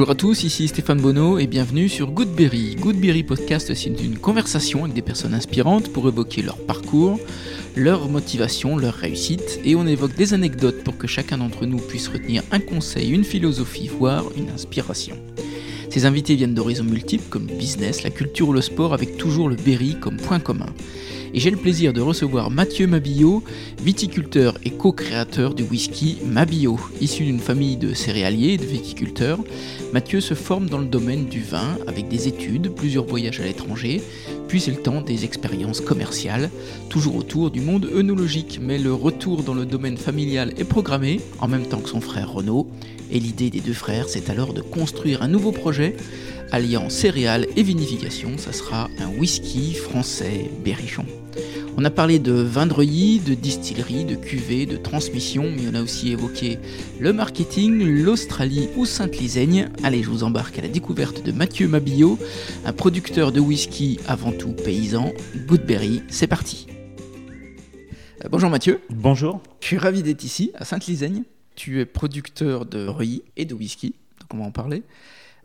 [0.00, 2.74] Bonjour à tous, ici Stéphane Bonneau et bienvenue sur Goodberry.
[2.74, 7.20] Goodberry Podcast, c'est une conversation avec des personnes inspirantes pour évoquer leur parcours,
[7.76, 12.08] leur motivation, leur réussite et on évoque des anecdotes pour que chacun d'entre nous puisse
[12.08, 15.18] retenir un conseil, une philosophie, voire une inspiration.
[15.90, 19.56] Ces invités viennent d'horizons multiples comme business, la culture ou le sport avec toujours le
[19.56, 20.72] Berry comme point commun
[21.32, 23.42] et j'ai le plaisir de recevoir Mathieu Mabillot,
[23.82, 26.78] viticulteur et co-créateur du whisky Mabillot.
[27.00, 29.38] Issu d'une famille de céréaliers et de viticulteurs,
[29.92, 34.00] Mathieu se forme dans le domaine du vin avec des études, plusieurs voyages à l'étranger,
[34.48, 36.50] puis c'est le temps des expériences commerciales,
[36.88, 41.48] toujours autour du monde œnologique, mais le retour dans le domaine familial est programmé, en
[41.48, 42.66] même temps que son frère Renaud,
[43.12, 45.96] et l'idée des deux frères, c'est alors de construire un nouveau projet
[46.52, 51.06] alliant céréales et vinification, ça sera un whisky français berrichon.
[51.76, 55.74] On a parlé de vin de reuilly, de distillerie, de cuvée, de transmission, mais on
[55.74, 56.58] a aussi évoqué
[56.98, 59.68] le marketing, l'Australie ou Sainte-Lisaigne.
[59.82, 62.18] Allez, je vous embarque à la découverte de Mathieu Mabillot,
[62.64, 65.12] un producteur de whisky avant tout paysan.
[65.46, 66.66] Goodberry, c'est parti.
[68.24, 68.80] Euh, bonjour Mathieu.
[68.90, 69.40] Bonjour.
[69.60, 71.22] Je suis ravi d'être ici, à Sainte-Lisaigne.
[71.54, 74.82] Tu es producteur de reuilly et de whisky, donc on va en parler.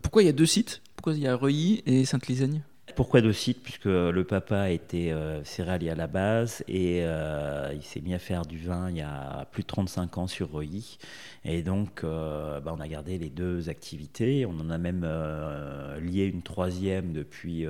[0.05, 0.83] Pourquoi il y a deux sites?
[0.95, 2.61] Pourquoi il y a Reuilly et Sainte-Lisaigne
[2.95, 3.61] pourquoi deux sites?
[3.61, 8.19] Puisque le papa était euh, céréalier à la base et euh, il s'est mis à
[8.19, 10.97] faire du vin il y a plus de 35 ans sur Reuilly.
[11.43, 14.45] Et donc, euh, bah, on a gardé les deux activités.
[14.45, 15.05] On en a même
[15.99, 17.65] lié une troisième depuis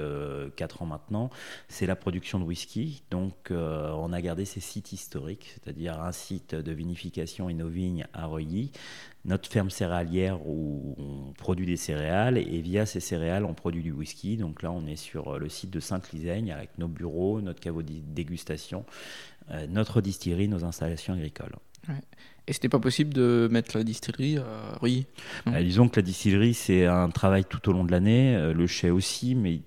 [0.56, 1.32] 4 ans maintenant.
[1.70, 3.02] C'est la production de whisky.
[3.10, 8.06] Donc, on a gardé ces sites historiques, c'est-à-dire un site de vinification et nos vignes
[8.14, 8.72] à Reuilly,
[9.26, 13.92] notre ferme céréalière où on produit des céréales et via ces céréales on produit du
[13.92, 14.38] whisky.
[14.38, 17.82] Donc là on est sur euh, le site de Sainte-Lisaigne avec nos bureaux, notre caveau
[17.82, 18.86] de dégustation,
[19.52, 21.56] euh, notre distillerie, nos installations agricoles.
[21.90, 21.96] Ouais.
[22.48, 25.08] Et c'était pas possible de mettre la distillerie à Reuilly
[25.48, 28.92] euh, Disons que la distillerie c'est un travail tout au long de l'année, le chai
[28.92, 29.62] aussi, mais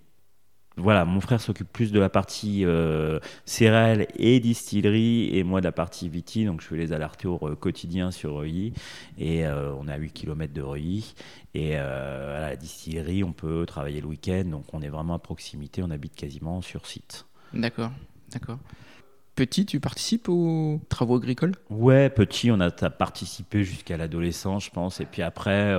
[0.79, 5.67] voilà, mon frère s'occupe plus de la partie euh, céréales et distillerie et moi de
[5.67, 6.45] la partie viti.
[6.45, 8.73] Donc je fais les allers-retours euh, quotidiens sur Reuilly
[9.19, 11.15] et euh, on est à 8 km de Reuilly.
[11.55, 14.45] Et à la distillerie, on peut travailler le week-end.
[14.45, 17.27] Donc on est vraiment à proximité, on habite quasiment sur site.
[17.53, 17.91] D'accord,
[18.31, 18.59] d'accord.
[19.35, 21.55] Petit, tu participes aux travaux agricoles?
[21.71, 25.01] Ouais, petit, on a participé jusqu'à l'adolescence, je pense.
[25.01, 25.75] Et puis après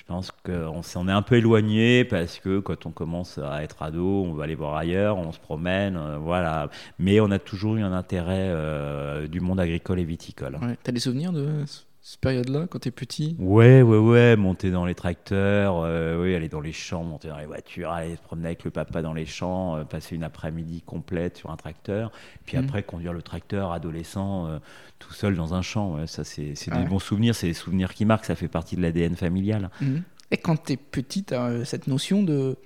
[0.00, 3.82] je pense qu'on s'en est un peu éloigné parce que quand on commence à être
[3.82, 6.70] ado, on va aller voir ailleurs, on se promène, euh, voilà.
[6.98, 10.54] Mais on a toujours eu un intérêt euh, du monde agricole et viticole.
[10.54, 10.78] Ouais.
[10.82, 11.64] Tu as des souvenirs de
[12.02, 16.34] cette période-là, quand tu es petit Ouais, ouais, ouais, monter dans les tracteurs, euh, oui,
[16.34, 19.12] aller dans les champs, monter dans les voitures, aller se promener avec le papa dans
[19.12, 22.10] les champs, euh, passer une après-midi complète sur un tracteur,
[22.46, 22.60] puis mmh.
[22.60, 24.58] après conduire le tracteur adolescent euh,
[24.98, 25.96] tout seul dans un champ.
[25.96, 28.82] Ouais, ça, c'est des bons souvenirs, c'est des souvenirs qui marquent, ça fait partie de
[28.82, 29.70] l'ADN familial.
[29.82, 29.96] Mmh.
[30.30, 32.56] Et quand tu es petit, tu as cette notion de,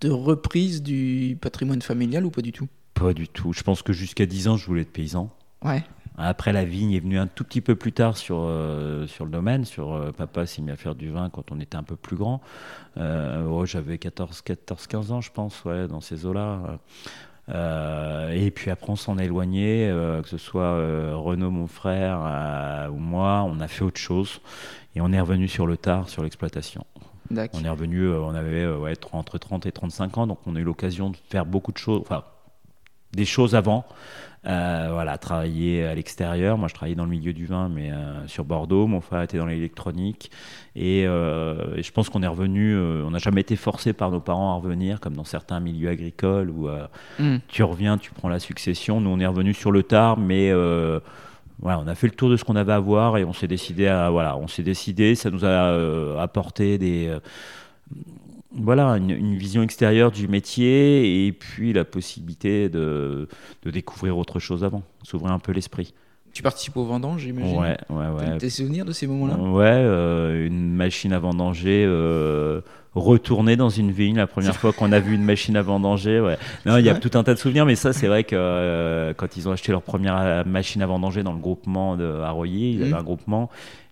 [0.00, 2.68] de reprise du patrimoine familial ou pas du tout?
[2.94, 3.52] Pas du tout.
[3.52, 5.30] Je pense que jusqu'à 10 ans, je voulais être paysan.
[5.62, 5.82] Ouais.
[6.22, 9.30] Après, la vigne est venue un tout petit peu plus tard sur, euh, sur le
[9.30, 9.64] domaine.
[9.64, 12.16] Sur euh, papa s'est mis à faire du vin quand on était un peu plus
[12.16, 12.42] grand.
[12.98, 16.78] Euh, oh, J'avais 14-15 ans, je pense, ouais, dans ces eaux-là.
[18.32, 19.88] et puis après, on s'en est éloigné,
[20.22, 20.74] que ce soit
[21.16, 22.18] Renaud, mon frère,
[22.92, 24.40] ou moi, on a fait autre chose.
[24.94, 26.84] Et on est revenu sur le tard, sur l'exploitation.
[27.54, 30.64] On est revenu, on avait ouais, entre 30 et 35 ans, donc on a eu
[30.64, 32.24] l'occasion de faire beaucoup de choses, enfin,
[33.12, 33.86] des choses avant.
[34.46, 36.56] Euh, voilà, travailler à l'extérieur.
[36.56, 38.86] Moi, je travaillais dans le milieu du vin, mais euh, sur Bordeaux.
[38.86, 40.30] Mon frère était dans l'électronique.
[40.74, 42.78] Et, euh, je pense qu'on est revenu.
[42.78, 46.50] on n'a jamais été forcé par nos parents à revenir, comme dans certains milieux agricoles
[46.50, 46.68] où
[47.18, 47.38] mm.
[47.48, 49.00] tu reviens, tu prends la succession.
[49.00, 50.50] Nous, on est revenu sur le tard, mais
[51.58, 53.48] voilà, on a fait le tour de ce qu'on avait à voir et on s'est
[53.48, 55.14] décidé à voilà, on s'est décidé.
[55.14, 57.14] Ça nous a apporté des
[58.52, 63.28] voilà, une, vision extérieure du métier et puis la possibilité de,
[63.62, 65.94] de découvrir autre chose avant, s'ouvrir un peu l'esprit.
[66.32, 68.38] Tu participes au vendanges, j'imagine Ouais, ouais, ouais.
[68.38, 72.60] Des souvenirs de ces moments-là Ouais, euh, une machine à vendanger euh,
[72.94, 76.20] retourner dans une vigne la première fois qu'on a vu une machine à vendanger.
[76.20, 76.38] Ouais.
[76.66, 79.12] Non, il y a tout un tas de souvenirs, mais ça, c'est vrai que euh,
[79.16, 82.82] quand ils ont acheté leur première machine à vendanger dans le groupement de Arroyer, ils
[82.82, 82.94] avaient mmh.
[82.94, 83.50] un groupement.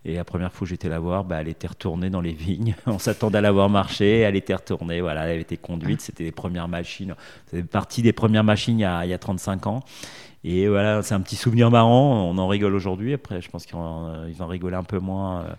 [0.09, 2.75] Et la première fois que j'étais la voir, bah, elle était retournée dans les vignes.
[2.87, 5.03] On s'attendait à la voir marcher, elle était retournée.
[5.03, 6.01] Voilà, elle avait été conduite.
[6.01, 7.15] C'était les premières machines.
[7.45, 9.85] C'était partie des premières machines il y a, il y a 35 ans.
[10.45, 12.31] Et voilà, c'est un petit souvenir marrant.
[12.31, 13.13] On en rigole aujourd'hui.
[13.13, 15.55] Après, je pense qu'ils vont, rigoler un peu moins euh,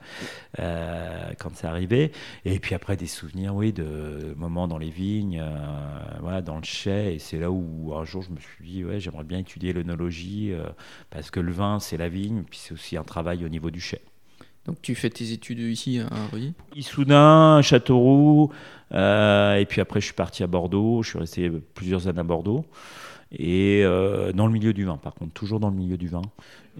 [0.59, 2.11] euh, quand c'est arrivé.
[2.43, 5.57] Et puis après, des souvenirs, oui, de moments dans les vignes, euh,
[6.21, 7.13] voilà, dans le chai.
[7.13, 10.53] Et c'est là où un jour, je me suis dit, ouais, j'aimerais bien étudier l'œnologie
[11.11, 13.81] parce que le vin, c'est la vigne, puis c'est aussi un travail au niveau du
[13.81, 14.01] chai.
[14.69, 18.51] Donc tu fais tes études ici à Reuilly Issoudun, Châteauroux,
[18.91, 22.63] et puis après je suis parti à Bordeaux, je suis resté plusieurs années à Bordeaux.
[23.31, 26.21] Et euh, dans le milieu du vin, par contre, toujours dans le milieu du vin.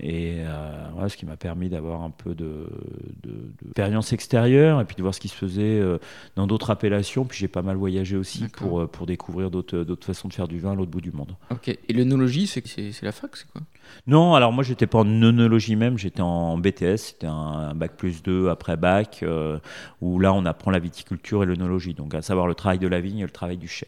[0.01, 5.01] Et euh, ce qui m'a permis d'avoir un peu d'expérience de, extérieure et puis de
[5.01, 5.97] voir ce qui se faisait euh,
[6.35, 7.25] dans d'autres appellations.
[7.25, 10.71] Puis j'ai pas mal voyagé aussi pour, pour découvrir d'autres façons de faire du vin
[10.71, 11.35] à l'autre bout du monde.
[11.51, 11.67] Ok.
[11.67, 13.61] Et l'œnologie, c'est la fac, c'est quoi?
[14.05, 18.21] Non, alors moi j'étais pas en œnologie même, j'étais en BTS, c'était un, bac plus
[18.21, 19.25] 2 après bac,
[19.99, 23.01] où là on apprend la viticulture et l'œnologie, donc à savoir le travail de la
[23.01, 23.87] vigne et le travail du chai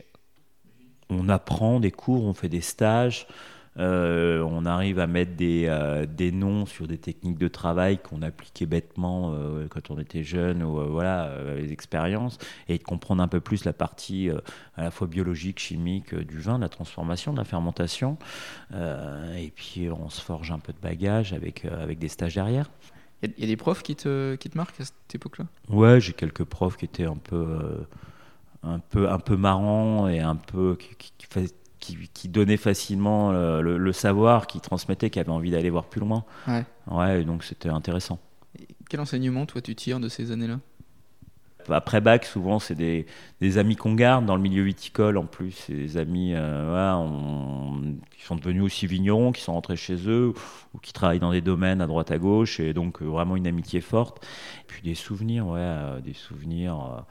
[1.11, 3.27] on apprend des cours, on fait des stages,
[3.77, 8.65] euh, on arrive à mettre euh, des, noms sur des techniques de travail qu'on appliquait
[8.65, 12.37] bêtement euh, quand on était jeune, ou voilà, les expériences,
[12.67, 14.29] et de comprendre un peu plus la partie
[14.75, 18.17] à la fois biologique, chimique du vin, de la transformation, de la fermentation.
[18.73, 22.69] et puis on se forge un peu de bagage avec, avec des stages derrière.
[23.23, 25.45] Il y, a des profs qui te, qui te marquent à cette époque-là?
[25.69, 27.85] Ouais, j'ai quelques profs qui étaient un peu
[28.63, 31.27] un peu, un peu marrant et un peu qui, qui, qui,
[32.25, 36.23] donnait facilement le, savoir, qui transmettait, qui avait envie d'aller voir plus loin.
[36.47, 36.65] Ouais.
[36.89, 38.19] Ouais, donc c'était intéressant.
[38.89, 40.59] quel enseignement, toi, tu tires de ces années-là?
[41.69, 43.05] Après bac, souvent, c'est des,
[43.39, 45.51] des, amis qu'on garde dans le milieu viticole en plus.
[45.51, 47.03] C'est des amis euh,
[48.17, 50.33] qui sont devenus aussi vignerons, qui sont rentrés chez eux
[50.73, 52.59] ou qui travaillent dans des domaines à droite à gauche.
[52.59, 54.25] Et donc, euh, vraiment une amitié forte.
[54.61, 57.05] Et puis des souvenirs, ouais, euh, des souvenirs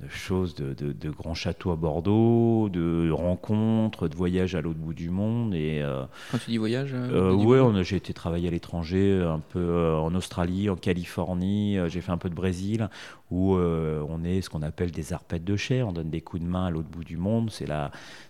[0.00, 4.94] de choses, de, de, grands châteaux à Bordeaux, de rencontres, de voyages à l'autre bout
[4.94, 5.54] du monde.
[5.54, 9.58] Et, euh, Quand tu dis voyage euh, Oui, j'ai été travailler à l'étranger, un peu
[9.58, 12.88] euh, en Australie, en Californie, j'ai fait un peu de Brésil,
[13.30, 16.48] où on est ce qu'on appelle des arpètes de chair, on donne des coups de
[16.48, 17.50] main à l'autre bout du monde.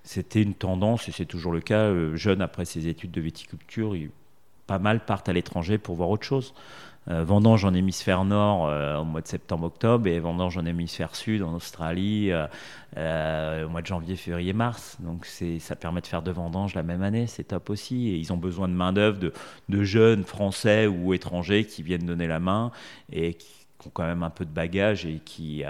[0.02, 3.94] C'était une tendance, et c'est toujours le cas, jeune après ses études de viticulture,
[4.66, 6.54] pas mal partent à l'étranger pour voir autre chose.
[7.08, 11.42] Euh, vendange en hémisphère nord euh, au mois de septembre-octobre et vendange en hémisphère sud
[11.42, 12.30] en Australie
[12.96, 14.98] euh, au mois de janvier, février, mars.
[15.00, 18.08] Donc ça permet de faire deux vendanges la même année, c'est top aussi.
[18.08, 19.32] Et ils ont besoin de main-d'œuvre de,
[19.68, 22.70] de, jeunes français ou étrangers qui viennent donner la main
[23.10, 25.64] et qui ont quand même un peu de bagage et qui,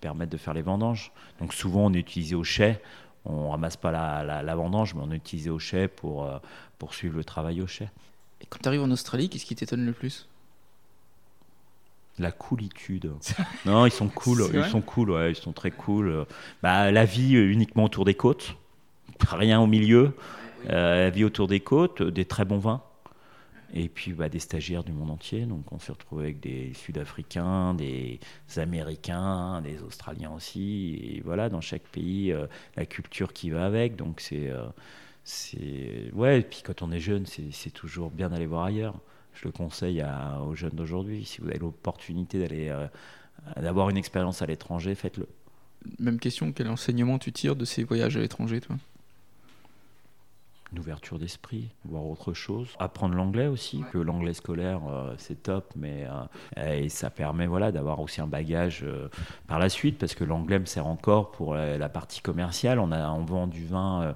[0.00, 1.10] permettent de faire les vendanges.
[1.40, 2.78] Donc souvent on est utilisé au chai.
[3.24, 6.30] On ramasse pas la, vendange, mais on est utilisé au chai pour,
[6.78, 7.88] pour suivre le travail au chai.
[8.40, 10.28] Et quand tu arrives en Australie, qu'est-ce qui t'étonne le plus?
[12.18, 13.12] La coolitude.
[13.66, 16.26] non, ils sont cool, ils sont cool, ouais, ils sont très cool.
[16.62, 18.56] Bah, la vie uniquement autour des côtes,
[19.28, 20.14] rien au milieu.
[20.70, 22.82] Euh, la vie autour des côtes, des très bons vins.
[23.74, 25.42] Et puis bah, des stagiaires du monde entier.
[25.42, 28.18] Donc on s'est retrouvé avec des Sud-Africains, des
[28.56, 30.98] Américains, des Australiens aussi.
[31.02, 33.96] Et voilà, dans chaque pays, euh, la culture qui va avec.
[33.96, 34.48] Donc c'est.
[34.48, 34.66] Euh,
[35.30, 38.94] c'est ouais, et puis quand on est jeune, c'est toujours bien d'aller voir ailleurs
[39.38, 40.04] je le conseille
[40.44, 41.24] aux jeunes d'aujourd'hui.
[41.24, 42.86] Si vous avez l'opportunité d'aller euh,
[43.60, 45.28] d'avoir une expérience à l'étranger, faites-le.
[46.00, 48.76] Même question, quel enseignement tu tires de ces voyages à l'étranger, toi?
[50.72, 52.68] Une ouverture d'esprit, voir autre chose.
[52.78, 56.06] Apprendre l'anglais aussi, que l'anglais scolaire, euh, c'est top, mais
[56.56, 59.08] euh, et ça permet voilà, d'avoir aussi un bagage euh,
[59.46, 62.78] par la suite, parce que l'anglais me sert encore pour la, partie commerciale.
[62.78, 64.14] On, a, on vend du vin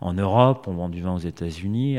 [0.00, 1.98] en Europe, on vend du vin aux États-Unis.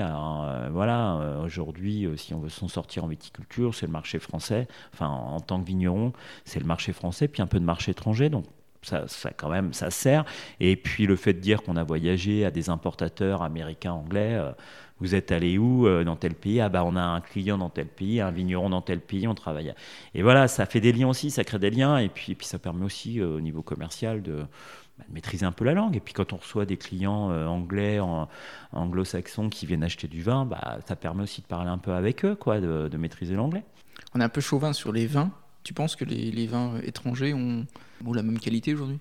[0.72, 4.68] voilà, aujourd'hui, si on veut s'en sortir en viticulture, c'est le marché français.
[4.94, 6.12] Enfin, en, en tant que vigneron,
[6.44, 8.30] c'est le marché français, puis un peu de marché étranger.
[8.30, 8.46] Donc,
[8.84, 10.26] ça, ça, quand même, ça sert.
[10.60, 14.52] Et puis le fait de dire qu'on a voyagé à des importateurs américains, anglais, euh,
[15.00, 16.62] vous êtes allé où euh, dans tel pays?
[16.62, 19.36] Ah bah on a un client dans tel pays, un vigneron dans tel pays, on
[19.36, 19.74] travaille.
[20.14, 22.60] Et voilà, ça fait des liens aussi, ça crée des liens, et puis, puis ça
[22.60, 24.46] permet aussi euh, au niveau commercial de,
[24.98, 25.96] bah, de, maîtriser un peu la langue.
[25.96, 28.00] Et puis quand on reçoit des clients anglais,
[28.72, 32.24] anglo-saxons qui viennent acheter du vin, bah, ça permet aussi de parler un peu avec
[32.26, 33.64] eux, quoi, de, maîtriser l'anglais.
[34.14, 35.32] On est un peu chauvin sur les vins.
[35.64, 37.66] Tu penses que les vins étrangers ont
[38.06, 39.00] ou la même qualité aujourd'hui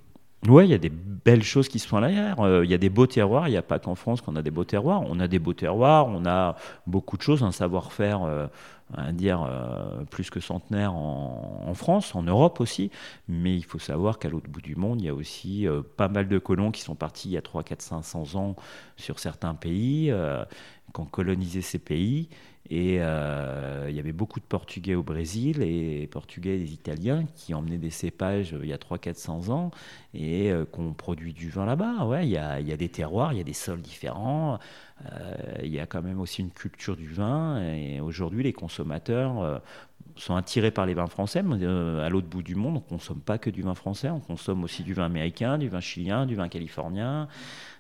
[0.49, 2.41] Oui, il y a des belles choses qui se font à l'arrière.
[2.41, 3.49] Euh, il y a des beaux terroirs.
[3.49, 5.03] Il n'y a pas qu'en France qu'on a des beaux terroirs.
[5.07, 6.07] On a des beaux terroirs.
[6.09, 6.57] On a
[6.87, 8.47] beaucoup de choses, un savoir-faire, euh,
[9.13, 12.91] dire euh, plus que centenaire en, France, en Europe aussi.
[13.29, 15.67] Mais il faut savoir qu'à l'autre bout du monde, il y a aussi
[15.97, 18.57] pas mal de colons qui sont partis il y a 3, 4, 500 ans
[18.97, 20.13] sur certains pays,
[20.93, 22.29] qui ont colonisé ces pays
[22.71, 27.27] et euh, il y avait beaucoup de Portugais au Brésil et Portugais et des Italiens
[27.35, 29.71] qui emmenaient des cépages euh, il y a 300-400 ans
[30.15, 32.07] et euh, qu'on produit du vin là-bas.
[32.07, 34.59] Ouais, il y a, y a, des terroirs, il y a des sols différents.
[35.63, 37.63] Il y a quand même aussi une culture du vin.
[37.63, 39.61] Et aujourd'hui, les consommateurs
[40.17, 41.43] sont attirés par les vins français.
[41.43, 44.11] Mais, à l'autre bout du monde, on ne consomme pas que du vin français.
[44.11, 47.29] On consomme aussi du vin américain, du vin chilien, du vin californien.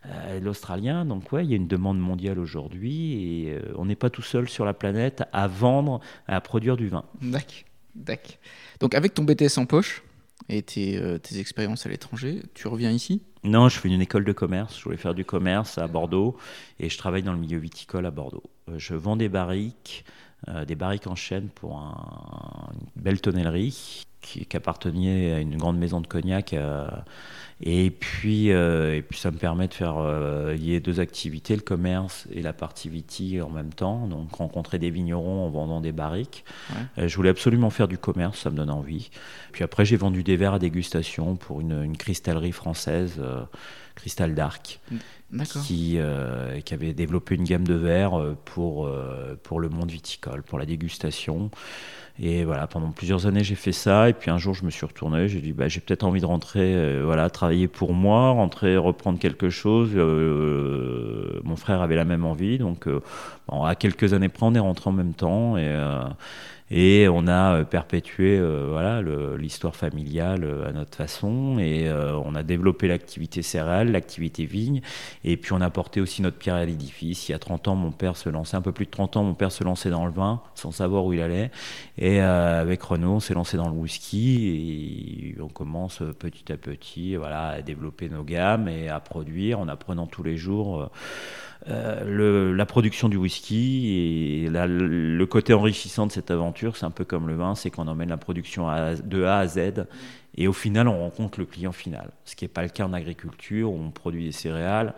[0.06, 1.04] Euh, l'Australien.
[1.04, 4.22] Donc ouais, il y a une demande mondiale aujourd'hui et euh, on n'est pas tout
[4.22, 7.04] seul sur la planète à vendre, à produire du vin.
[7.20, 7.62] D'accord.
[7.94, 8.34] D'accord.
[8.80, 10.02] Donc avec ton BTS en poche
[10.48, 13.22] et tes, tes expériences à l'étranger, tu reviens ici?
[13.44, 14.78] Non, je fais une école de commerce.
[14.78, 16.36] Je voulais faire du commerce à Bordeaux
[16.78, 18.44] et je travaille dans le milieu viticole à Bordeaux.
[18.76, 20.04] Je vends des barriques,
[20.66, 25.78] des barriques en chaîne pour un, une belle tonnellerie qui, qui, appartenait à une grande
[25.78, 26.54] maison de cognac.
[27.64, 31.62] Et puis, euh, et puis ça me permet de faire euh, lier deux activités, le
[31.62, 34.08] commerce et la partie viti en même temps.
[34.08, 36.44] Donc rencontrer des vignerons en vendant des barriques.
[36.70, 37.04] Ouais.
[37.04, 39.10] Euh, je voulais absolument faire du commerce, ça me donne envie.
[39.52, 43.42] Puis après, j'ai vendu des verres à dégustation pour une, une cristallerie française, euh,
[43.94, 44.80] Cristal Dark,
[45.64, 48.90] qui, euh, qui avait développé une gamme de verres pour,
[49.42, 51.50] pour le monde viticole, pour la dégustation.
[52.18, 54.08] Et voilà, pendant plusieurs années, j'ai fait ça.
[54.08, 55.28] Et puis un jour, je me suis retourné.
[55.28, 59.18] J'ai dit, bah, j'ai peut-être envie de rentrer, euh, voilà, travailler pour moi, rentrer, reprendre
[59.18, 59.90] quelque chose.
[59.94, 62.58] Euh, mon frère avait la même envie.
[62.58, 63.00] Donc, euh,
[63.48, 65.56] bon, à quelques années près, on est rentré en même temps.
[65.56, 65.74] Et,
[66.74, 69.02] et on a euh, perpétué euh, voilà,
[69.36, 74.80] l'histoire familiale euh, à notre façon et on a développé l'activité céréale, l'activité vigne
[75.24, 77.28] et puis on a porté aussi notre pierre à l'édifice.
[77.28, 79.24] Il y a 30 ans, mon père se lançait, un peu plus de 30 ans,
[79.24, 81.50] mon père se lançait dans le vin sans savoir où il allait
[81.98, 87.16] et avec Renault, on s'est lancé dans le whisky et on commence petit à petit
[87.16, 90.90] voilà, à développer nos gammes et à produire en apprenant tous les jours.
[91.68, 97.04] Euh, la production du whisky et le côté enrichissant de cette aventure, c'est un peu
[97.04, 99.86] comme le vin, c'est qu'on emmène la production à, de A à Z
[100.36, 102.10] et au final on rencontre le client final.
[102.24, 104.94] Ce qui n'est pas le cas en agriculture où on produit des céréales.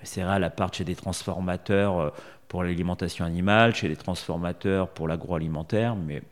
[0.00, 2.10] Les céréales partent chez des transformateurs euh,
[2.48, 6.22] pour l'alimentation animale, chez des transformateurs pour l'agroalimentaire, mais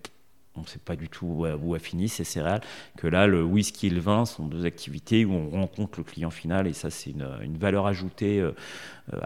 [0.59, 2.63] on ne sait pas du tout où a fini ces céréales,
[2.97, 6.31] que là, le whisky et le vin sont deux activités où on rencontre le client
[6.31, 8.53] final, et ça, c'est une, valeur ajoutée euh,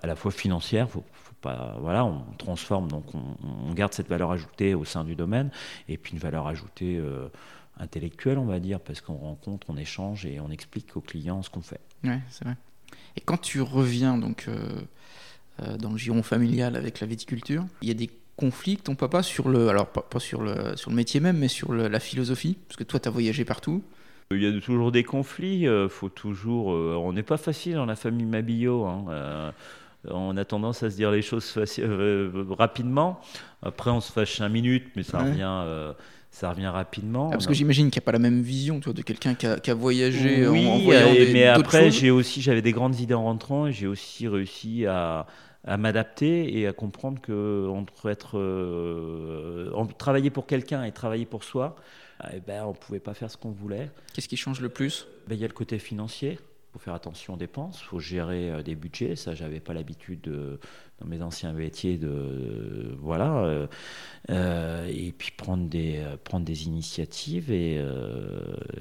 [0.03, 0.89] à la fois financière,
[1.43, 5.51] voilà, on transforme, donc on, garde cette valeur ajoutée au sein du domaine,
[5.89, 7.29] et puis une valeur ajoutée euh,
[7.79, 11.51] intellectuelle, on va dire, parce qu'on rencontre, on échange et on explique aux clients ce
[11.51, 11.81] qu'on fait.
[12.05, 12.57] Oui, c'est vrai.
[13.17, 14.81] Et quand tu reviens donc euh,
[15.61, 18.11] euh, dans le giron familial avec la viticulture, il y a des
[18.43, 21.47] conflit ton papa sur le alors pas, pas, sur le sur le métier même mais
[21.47, 23.85] sur le, la philosophie parce que toi tu as voyagé partout
[24.33, 27.87] il y a toujours des conflits euh, faut toujours euh, on n'est pas facile dans
[27.87, 29.51] la famille Mabillot hein, euh,
[30.11, 31.57] on a tendance à se dire les choses
[32.51, 33.21] rapidement
[33.63, 35.31] après on se fâche 5 minutes mais ça ouais.
[35.31, 35.95] revient
[36.35, 37.29] ça revient rapidement.
[37.29, 39.47] Ah, parce que j'imagine qu'il n'y a pas la même vision toi, de quelqu'un qui,
[39.63, 42.99] qui, a voyagé oui, en, en voyant des, mais après j'ai aussi j'avais des grandes
[42.99, 45.27] idées en rentrant et j'ai aussi réussi à,
[45.65, 51.45] à m'adapter et à comprendre que entre être euh, travailler pour quelqu'un et travailler pour
[51.45, 51.77] soi,
[52.33, 53.91] eh ben, on pouvait pas faire ce qu'on voulait.
[54.15, 55.07] Qu'est-ce qui change le plus?
[55.29, 56.39] Ben, Il y a le côté financier.
[56.41, 59.15] Il faut faire attention aux dépenses, il faut gérer euh, des budgets.
[59.15, 60.59] Ça, j'avais pas l'habitude de,
[61.01, 63.39] dans mes anciens métiers de, voilà.
[63.39, 63.67] Euh,
[64.31, 67.85] euh, et puis prendre des euh, prendre des initiatives et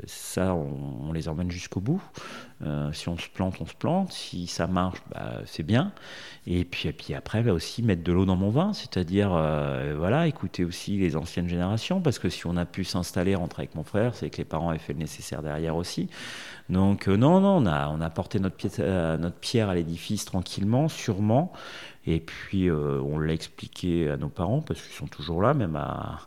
[0.05, 2.01] ça, on, les emmène jusqu'au bout.
[2.93, 4.11] Si on se plante, on se plante.
[4.11, 5.93] Si ça marche, bah, c'est bien.
[6.45, 9.29] Et puis, et puis après, bah aussi mettre de l'eau dans mon vin, c'est-à-dire
[9.97, 13.75] voilà, écouter aussi les anciennes générations, parce que si on a pu s'installer, rentrer avec
[13.75, 16.09] mon frère, c'est que les parents avaient fait le nécessaire derrière aussi.
[16.69, 18.57] Donc non, non, on a, on a porté notre,
[19.39, 21.51] pierre à l'édifice tranquillement, sûrement.
[22.19, 26.19] Puis euh, on l'a expliqué à nos parents, parce qu'ils sont toujours là, même à,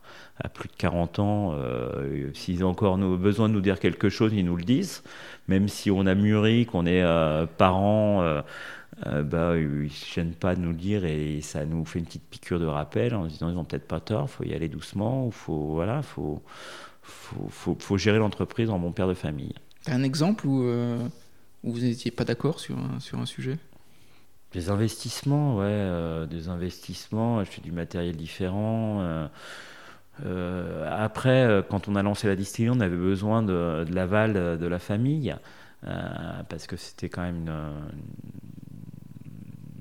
[0.55, 1.53] plus de 40 ans.
[1.55, 5.03] Euh, S'ils ont encore besoin de nous dire quelque chose, ils nous le disent.
[5.49, 10.55] Même si on a mûri, qu'on est euh, parents, euh, bah, ils ne gênent pas
[10.55, 13.35] de nous le dire et ça nous fait une petite piqûre de rappel en se
[13.35, 16.41] disant ils n'ont peut-être pas tort, il faut y aller doucement, il faut, voilà, faut,
[17.03, 19.55] faut, gérer l'entreprise en bon père de famille.
[19.87, 20.63] Un exemple où,
[21.65, 23.59] vous n'étiez pas d'accord sur un sujet?
[24.55, 29.01] Des investissements, ouais, euh, des investissements, acheter du matériel différent.
[29.01, 29.27] Euh,
[30.25, 34.79] euh, après, quand on a lancé la distillerie, on avait besoin de, l'aval de, la
[34.79, 35.35] famille,
[35.83, 37.51] parce que c'était quand même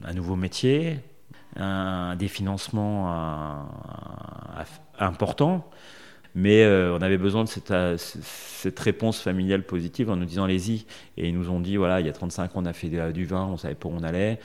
[0.04, 1.00] un nouveau métier,
[1.56, 3.14] un, des financements
[4.98, 5.70] importants
[6.36, 10.46] mais euh, on avait besoin de cette, euh, cette, réponse familiale positive en nous disant
[10.46, 10.86] allez-y.
[11.18, 13.26] Et ils nous ont dit voilà, il y a 35 ans, on a fait du
[13.26, 14.40] vin, on savait pas où on allait.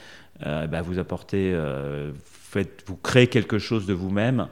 [0.45, 4.47] Euh, bah, vous apportez, euh, faites, vous créez quelque chose de vous-même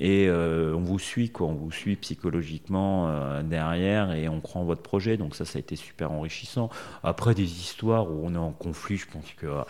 [0.00, 1.48] et euh, on vous suit, quoi.
[1.48, 5.16] on vous suit psychologiquement euh, derrière et on croit en votre projet.
[5.16, 6.70] Donc ça, ça a été super enrichissant.
[7.02, 9.62] Après, des histoires où on est en conflit, je pense que euh,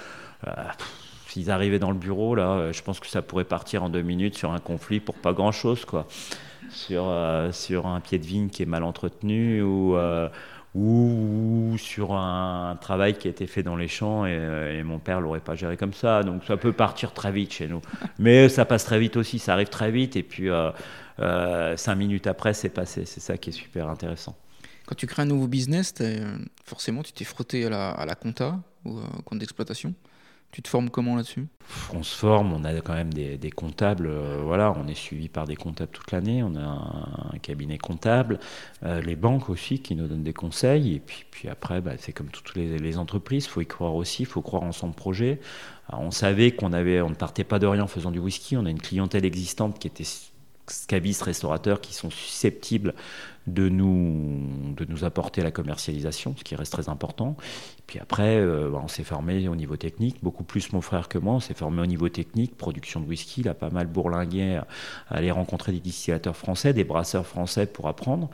[1.30, 4.36] s'ils arrivaient dans le bureau, là, je pense que ça pourrait partir en deux minutes
[4.36, 6.06] sur un conflit pour pas grand-chose, quoi
[6.70, 10.28] sur, euh, sur un pied de vigne qui est mal entretenu ou, euh,
[10.74, 15.40] ou, sur un, travail qui a été fait dans les champs et, mon père l'aurait
[15.40, 16.22] pas géré comme ça.
[16.22, 17.80] Donc ça peut partir très vite chez nous.
[18.18, 20.48] Mais ça passe très vite aussi, ça arrive très vite et puis
[21.18, 23.04] cinq minutes après c'est passé.
[23.06, 24.36] C'est ça qui est super intéressant.
[24.86, 25.94] Quand tu crées un nouveau business,
[26.64, 29.94] forcément tu t'es frotté à la, à la compta ou au compte d'exploitation.
[30.50, 31.46] Tu te formes comment là-dessus?
[31.92, 34.06] On se forme, on a quand même des, comptables.
[34.06, 36.42] Euh, voilà, on est suivi par des comptables toute l'année.
[36.42, 38.38] On a un, cabinet comptable,
[38.82, 40.94] euh, les banques aussi qui nous donnent des conseils.
[40.94, 43.44] Et puis, après, bah, c'est comme toutes les, entreprises.
[43.44, 44.22] Il faut y croire aussi.
[44.22, 45.38] Il faut croire en son projet.
[45.92, 48.56] on savait qu'on avait, on ne partait pas de rien en faisant du whisky.
[48.56, 50.04] On a une clientèle existante qui était
[50.70, 52.94] scavistes, restaurateurs qui sont susceptibles
[53.46, 57.36] de nous, de nous apporter la commercialisation, ce qui reste très important.
[57.88, 61.16] Puis après, euh, bah, on s'est formé au niveau technique, beaucoup plus mon frère que
[61.16, 64.60] moi, on s'est formé au niveau technique, production de whisky, il a pas mal bourlingué
[65.08, 68.28] aller rencontrer des distillateurs français, des brasseurs français pour apprendre.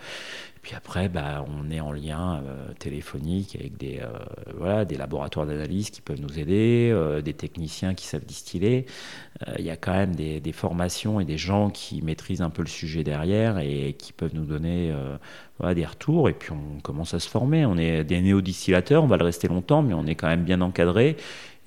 [0.63, 4.09] Puis après, bah, on est en lien euh, téléphonique avec des, euh,
[4.57, 6.93] voilà, des laboratoires d'analyse qui peuvent nous aider,
[7.23, 8.87] des techniciens qui savent distiller.
[9.59, 12.63] Il y a quand même des, des, formations et des gens qui maîtrisent un peu
[12.63, 14.93] le sujet derrière et qui peuvent nous donner
[15.75, 16.29] des retours.
[16.29, 17.67] Et puis on commence à se former.
[17.67, 20.61] On est des néo-distillateurs, on va le rester longtemps, mais on est quand même bien
[20.61, 21.17] encadré.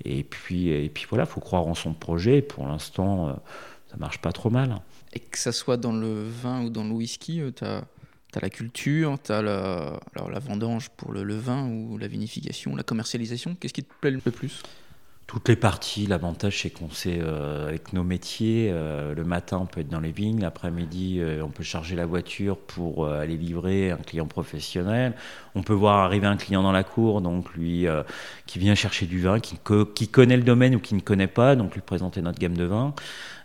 [0.04, 2.42] Et puis, et puis voilà, il faut croire en son projet.
[2.42, 3.40] Pour l'instant,
[3.90, 4.80] ça marche pas trop mal.
[5.12, 7.84] Et que ça soit dans le vin ou dans le whisky, tu as
[8.32, 12.82] tu as la culture, tu la, la vendange pour le, vin ou la vinification, la
[12.82, 13.56] commercialisation.
[13.58, 14.62] Qu'est-ce qui te plaît le plus?
[15.28, 16.06] Toutes les parties.
[16.06, 20.00] L'avantage, c'est qu'on sait, euh, avec nos métiers, euh, le matin, on peut être dans
[20.00, 25.12] les vignes, l'après-midi, euh, on peut charger la voiture pour aller livrer un client professionnel.
[25.54, 27.86] On peut voir arriver un client dans la cour, donc lui,
[28.46, 29.58] qui vient chercher du vin, qui,
[29.94, 32.64] qui, connaît le domaine ou qui ne connaît pas, donc lui présenter notre gamme de
[32.64, 32.94] vin.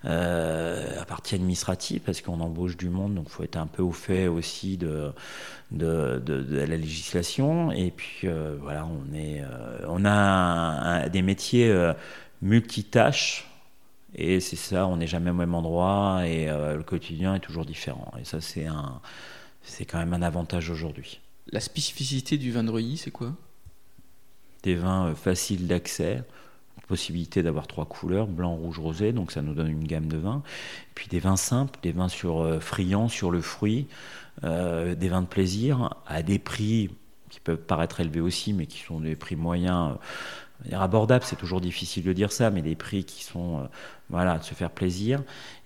[0.03, 3.91] À partie administrative, parce qu'on embauche du monde, donc il faut être un peu au
[3.91, 5.11] fait aussi de,
[5.71, 7.71] de, de, la législation.
[7.71, 8.27] Et puis
[8.61, 9.41] voilà, on, est,
[9.87, 11.93] on a des métiers euh,
[12.41, 13.47] multitâches.
[14.15, 17.65] Et c'est ça, on n'est jamais au même endroit et euh, le quotidien est toujours
[17.65, 18.11] différent.
[18.19, 19.01] Et ça, c'est un,
[19.63, 21.19] c'est quand même un avantage aujourd'hui.
[21.51, 23.33] La spécificité du vin de Reuilly, c'est quoi?
[24.61, 26.21] Des vins euh, faciles d'accès,
[26.93, 30.43] possibilité d'avoir trois couleurs, blanc, rouge, rosé, donc ça nous donne une gamme de vins.
[30.93, 33.87] Puis des vins simples, des vins sur friands, sur le fruit,
[34.43, 36.89] des vins de plaisir à des prix
[37.29, 39.95] qui peuvent paraître élevés aussi, mais qui sont des prix moyens
[40.71, 43.63] abordable, c'est toujours difficile de dire ça, mais des prix qui sont, euh,
[44.09, 45.21] voilà, de se faire plaisir,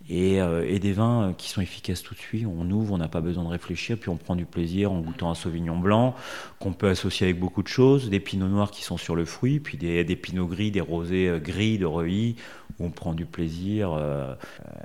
[0.09, 2.45] et, euh, et, des vins euh, qui sont efficaces tout de suite.
[2.47, 5.29] On ouvre, on n'a pas besoin de réfléchir, puis on prend du plaisir en goûtant
[5.29, 6.15] un sauvignon blanc,
[6.59, 9.59] qu'on peut associer avec beaucoup de choses, des pinots noirs qui sont sur le fruit,
[9.59, 12.35] puis des, des pinots gris, des rosés gris de Reuilly,
[12.79, 13.99] où on prend du plaisir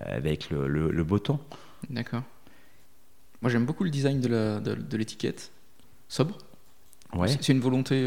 [0.04, 1.40] avec le, le, beau temps.
[1.88, 2.22] D'accord.
[3.40, 5.50] Moi j'aime beaucoup le design de l'étiquette.
[6.08, 6.38] Sobre.
[7.14, 7.28] Ouais.
[7.28, 8.04] C'est une volonté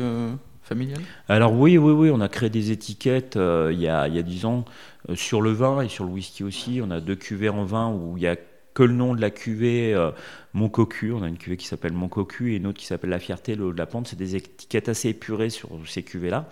[1.30, 4.20] Alors oui, oui, oui, on a créé des étiquettes euh, il, y a, il y
[4.20, 4.66] a 10 ans
[5.10, 6.80] euh, sur le vin et sur le whisky aussi.
[6.84, 8.36] On a deux cuvées en vin où il y a
[8.74, 10.10] que le nom de la cuvée euh,
[10.54, 11.12] Mon Cocu.
[11.12, 13.54] On a une cuvée qui s'appelle Mon Cocu et une autre qui s'appelle La Fierté,
[13.54, 14.08] le haut de la pente.
[14.08, 16.50] C'est des étiquettes assez épurées sur ces cuvées-là.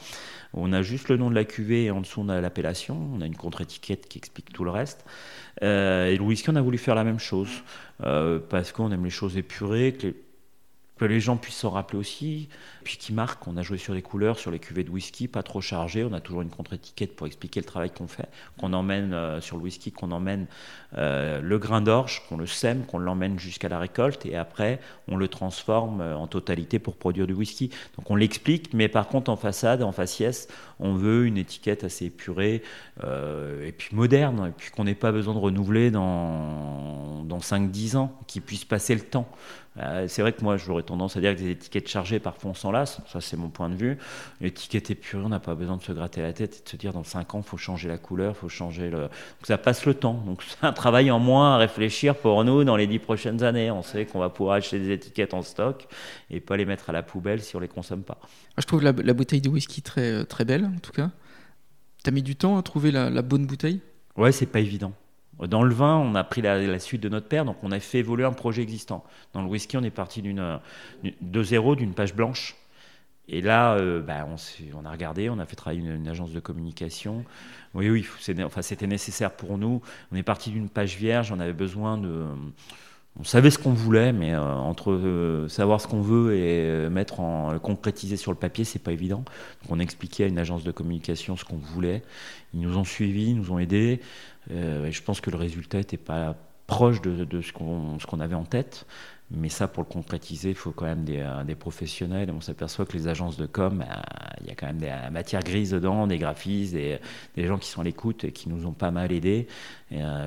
[0.54, 3.10] On a juste le nom de la cuvée et en dessous on a l'appellation.
[3.15, 5.06] On a une contre-étiquette qui explique tout le reste.
[5.62, 7.49] et le whisky, on a voulu faire la même chose
[7.97, 9.97] parce qu'on aime les choses épurées,
[10.97, 12.49] que les gens puissent s'en rappeler aussi,
[12.84, 15.41] puis qui marque, on a joué sur les couleurs, sur les cuvées de whisky, pas
[15.41, 18.29] trop chargées, on a toujours une contre-étiquette pour expliquer le travail qu'on fait,
[18.60, 20.45] qu'on emmène euh, sur le whisky, qu'on emmène
[20.97, 25.17] euh, le grain d'orge, qu'on le sème, qu'on l'emmène jusqu'à la récolte, et après on
[25.17, 27.71] le transforme euh, en totalité pour produire du whisky.
[27.97, 30.47] Donc on l'explique, mais par contre en façade, en faciès,
[30.79, 32.62] on veut une étiquette assez épurée,
[33.01, 38.17] et puis moderne, et puis qu'on n'ait pas besoin de renouveler dans, dans 5-10 ans,
[38.27, 39.27] qui puisse passer le temps.
[39.77, 42.53] Euh, c'est vrai que moi, j'aurais tendance à dire que des étiquettes chargées, parfois on
[42.53, 42.99] s'en lasse.
[43.07, 43.97] Ça, c'est mon point de vue.
[44.39, 46.93] L'étiquette épurée, on n'a pas besoin de se gratter la tête et de se dire
[46.93, 49.09] dans 5 ans, il faut changer la couleur, il faut changer le.
[49.43, 50.21] ça passe le temps.
[50.25, 53.71] Donc, c'est un travail en moins à réfléchir pour nous dans les 10 prochaines années.
[53.71, 55.88] On sait qu'on va pouvoir acheter des étiquettes en stock
[56.29, 58.19] et pas les mettre à la poubelle si on les consomme pas.
[58.57, 61.09] Je trouve la, bouteille de whisky très, euh, très belle, en tout cas.
[62.03, 63.81] Tu as mis du temps à trouver la, la bonne bouteille?
[64.17, 64.93] Ouais, c'est pas évident.
[65.39, 68.00] Dans le vin, on a pris la, suite de notre père, donc on a fait
[68.00, 69.04] évoluer un projet existant.
[69.34, 70.60] Dans le whisky, on est parti d'une,
[71.22, 72.56] de zéro, d'une page blanche.
[73.28, 77.24] Et là, euh, bah, on, a regardé, on a fait travailler une, agence de communication.
[77.74, 79.82] Oui, oui, c'était nécessaire pour nous.
[80.12, 82.26] On est parti d'une page vierge, on avait besoin de
[83.19, 86.89] on savait ce qu'on voulait, mais euh, entre euh, savoir ce qu'on veut et euh,
[86.89, 89.23] mettre en concrétiser sur le papier, c'est pas évident.
[89.62, 92.02] Donc on expliquait à une agence de communication ce qu'on voulait.
[92.54, 94.02] Ils nous ont suivis, nous ont aidés.
[94.49, 98.86] je pense que le résultat était pas proche de, ce qu'on avait en tête.
[99.36, 102.32] Mais ça, pour le concrétiser, il faut quand même des, des professionnels.
[102.32, 103.84] on s'aperçoit que les agences de com,
[104.41, 107.00] il y a quand même des matières grises dedans, des graphistes, des,
[107.38, 109.48] gens qui sont à l'écoute et qui nous ont pas mal aidés.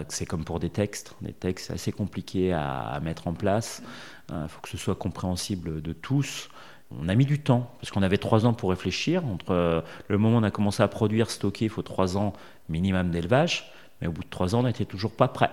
[0.08, 1.14] c'est comme pour des textes.
[1.22, 3.82] Des textes assez compliqués à, mettre en place.
[4.30, 6.48] Il faut que ce soit compréhensible de tous.
[6.90, 9.24] On a mis du temps, parce qu'on avait trois ans pour réfléchir.
[9.26, 12.32] Entre euh, le moment où on a commencé à produire, stocker, il faut trois ans
[12.68, 13.72] minimum d'élevage.
[14.00, 15.50] Mais au bout de trois ans, on n'était toujours pas prêt.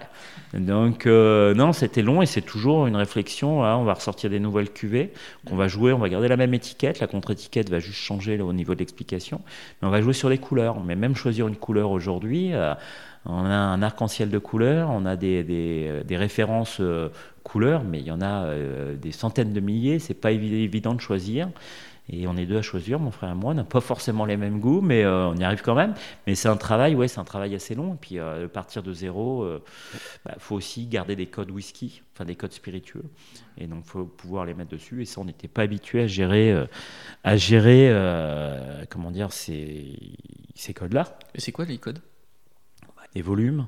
[0.53, 3.61] Donc, euh, non, c'était long et c'est toujours une réflexion.
[3.61, 5.13] on va ressortir des nouvelles cuvées
[5.47, 5.93] qu'on va jouer.
[5.93, 6.99] On va garder la même étiquette.
[6.99, 9.41] La contre-étiquette va juste changer au niveau de l'explication.
[9.81, 10.83] Mais on va jouer sur les couleurs.
[10.83, 12.73] Mais même choisir une couleur aujourd'hui, euh,
[13.25, 16.81] on a un arc-en-ciel de couleurs, on a des, références
[17.43, 21.01] couleurs, mais il y en a euh, des centaines de milliers, c'est pas évident de
[21.01, 21.49] choisir.
[22.09, 23.51] Et on est deux à choisir, mon frère et moi.
[23.51, 25.93] On n'a pas forcément les mêmes goûts, mais euh, on y arrive quand même.
[26.27, 27.93] Mais c'est un travail, ouais, c'est un travail assez long.
[27.93, 29.61] Et puis, euh, partir de zéro, il
[30.25, 33.05] bah, faut aussi garder des codes whisky, enfin des codes spiritueux.
[33.57, 35.01] Et donc, il faut pouvoir les mettre dessus.
[35.01, 36.53] Et ça, on n'était pas habitué à gérer,
[37.23, 37.89] à gérer
[38.89, 39.97] comment dire, ces,
[40.55, 41.17] ces codes-là.
[41.35, 41.99] Et c'est quoi les codes?
[43.15, 43.67] Les volumes,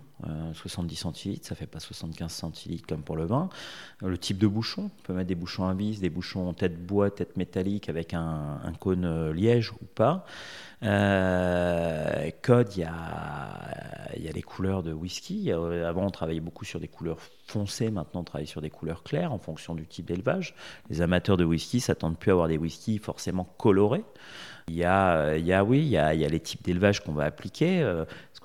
[0.54, 3.50] 70 euh, centilitres, ça fait pas 75 centilitres comme pour le vin.
[4.02, 6.84] Euh, le type de bouchon, on peut mettre des bouchons à vis, des bouchons tête
[6.84, 10.26] bois, tête métallique avec un, cône euh, liège ou pas.
[10.82, 15.52] code, il y a, y a les couleurs de whisky.
[15.52, 19.32] Avant, on travaillait beaucoup sur des couleurs foncées, maintenant, on travaille sur des couleurs claires
[19.32, 20.56] en fonction du type d'élevage.
[20.90, 24.04] Les amateurs de whisky s'attendent plus à avoir des whiskies forcément colorés.
[24.68, 27.26] Il y a, il y a oui, il y a les types d'élevage qu'on va
[27.26, 27.84] appliquer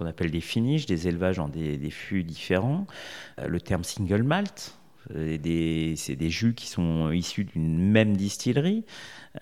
[0.01, 2.87] qu'on appelle des finishes, des élevages en des, fûts différents.
[3.39, 4.79] Euh, le terme single malt,
[5.15, 5.37] euh,
[5.97, 8.85] c'est des jus qui sont issus d'une même distillerie.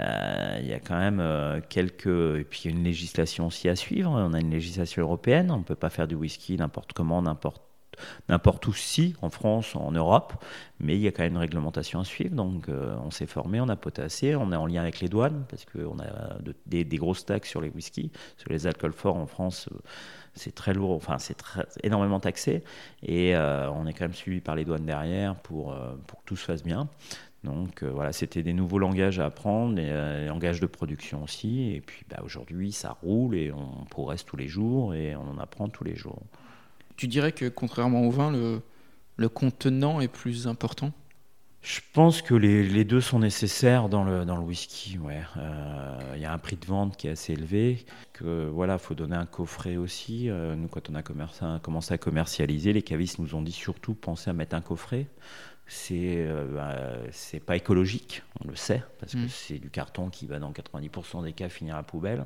[0.00, 2.06] Euh, il y a quand même quelques.
[2.06, 4.10] Et puis il y a une législation aussi à suivre.
[4.10, 5.50] On a une législation européenne.
[5.52, 9.92] On ne peut pas faire du whisky n'importe comment, n'importe où si, en France, en
[9.92, 10.44] Europe,
[10.80, 12.34] mais il y a quand même une réglementation à suivre.
[12.34, 15.64] Donc on s'est formé, on a potassé, on est en lien avec les douanes, parce
[15.64, 19.68] qu'on a des, des, grosses taxes sur les whisky, sur les alcools forts en France
[20.34, 21.36] c'est très lourd, enfin c'est
[21.82, 22.62] énormément taxé
[23.02, 26.24] et euh, on est quand même suivi par les douanes derrière pour, euh, pour que
[26.26, 26.88] tout se fasse bien.
[27.44, 31.72] Donc euh, voilà, c'était des nouveaux langages à apprendre, des langages de production aussi.
[31.72, 35.38] Et puis bah, aujourd'hui, ça roule et on progresse tous les jours et on en
[35.38, 36.22] apprend tous les jours.
[36.96, 38.60] Tu dirais que contrairement au vin, le,
[39.16, 40.92] le contenant est plus important?
[41.68, 44.96] Je pense que les, deux sont nécessaires dans le, dans le whisky.
[44.96, 45.20] Ouais.
[45.36, 47.84] Euh, il y a un prix de vente qui est assez élevé.
[48.14, 50.30] Que voilà, faut donner un coffret aussi.
[50.30, 54.30] Euh, nous, quand on a commencé à commercialiser, les cavistes nous ont dit surtout pensez
[54.30, 55.08] à mettre un coffret.
[55.66, 59.28] C'est euh, bah, pas écologique, on le sait, parce que mm.
[59.28, 62.24] c'est du carton qui va dans 90% des cas finir à poubelle.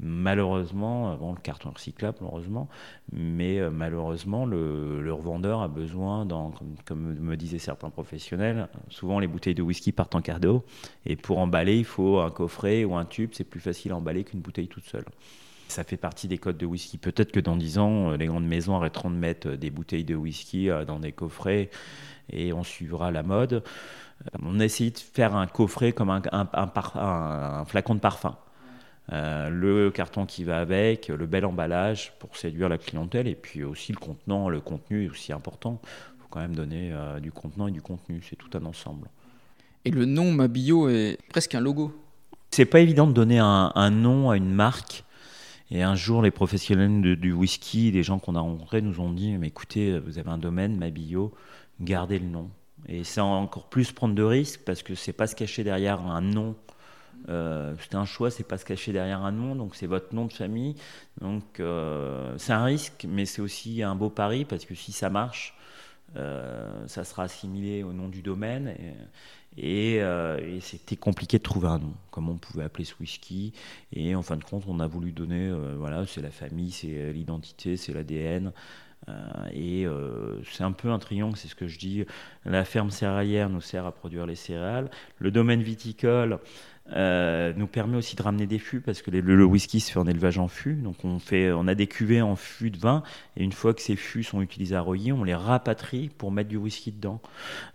[0.00, 2.68] Malheureusement, bon, le carton recyclable, heureusement,
[3.12, 6.26] mais euh, malheureusement, le, revendeur a besoin,
[6.84, 10.64] comme, me disaient certains professionnels, souvent les bouteilles de whisky partent en cadeau,
[11.06, 14.24] et pour emballer, il faut un coffret ou un tube, c'est plus facile à emballer
[14.24, 15.04] qu'une bouteille toute seule.
[15.68, 16.98] Ça fait partie des codes de whisky.
[16.98, 20.16] Peut-être que dans 10 ans, euh, les grandes maisons arrêteront de mettre des bouteilles de
[20.16, 21.70] whisky euh, dans des coffrets
[22.32, 23.62] et on suivra la mode.
[24.42, 28.36] On a essayé de faire un coffret comme un flacon de parfum.
[29.12, 33.62] Euh, le carton qui va avec, le bel emballage pour séduire la clientèle, et puis
[33.62, 35.80] aussi le contenant, le contenu est aussi important.
[35.84, 39.08] Il faut quand même donner euh, du contenant et du contenu, c'est tout un ensemble.
[39.84, 41.92] Et le nom Mabio est presque un logo.
[42.50, 45.04] C'est pas évident de donner un, nom à une marque.
[45.70, 49.32] Et un jour, les professionnels du whisky, les gens qu'on a rencontrés, nous ont dit
[49.32, 51.34] mais écoutez, vous avez un domaine, Mabio,
[51.80, 52.48] gardez le nom.
[52.88, 56.20] Et c'est encore plus prendre de risques parce que c'est pas se cacher derrière un
[56.20, 56.54] nom
[57.28, 60.26] euh, c'est un choix, c'est pas se cacher derrière un nom, donc c'est votre nom
[60.26, 60.74] de famille.
[61.20, 65.10] Donc euh, c'est un risque, mais c'est aussi un beau pari parce que si ça
[65.10, 65.56] marche,
[66.16, 68.74] euh, ça sera assimilé au nom du domaine.
[69.56, 70.00] Et,
[70.60, 73.52] c'était compliqué de trouver un nom, comme on pouvait appeler ce whisky.
[73.92, 77.76] Et en fin de compte, on a voulu donner, voilà, c'est la famille, c'est l'identité,
[77.76, 78.52] c'est l'ADN.
[79.52, 79.86] et
[80.50, 82.04] c'est un peu un triomphe, c'est ce que je dis.
[82.44, 84.90] La ferme céréalière nous sert à produire les céréales.
[85.18, 86.40] Le domaine viticole,
[86.92, 90.06] euh, nous permet aussi de ramener des fûts parce que le, whisky se fait en
[90.06, 90.74] élevage en fût.
[90.74, 93.02] Donc on, fait, on a des cuvées en fût de vin
[93.36, 96.50] et une fois que ces fûts sont utilisés à Reuilly, on les rapatrie pour mettre
[96.50, 97.22] du whisky dedans.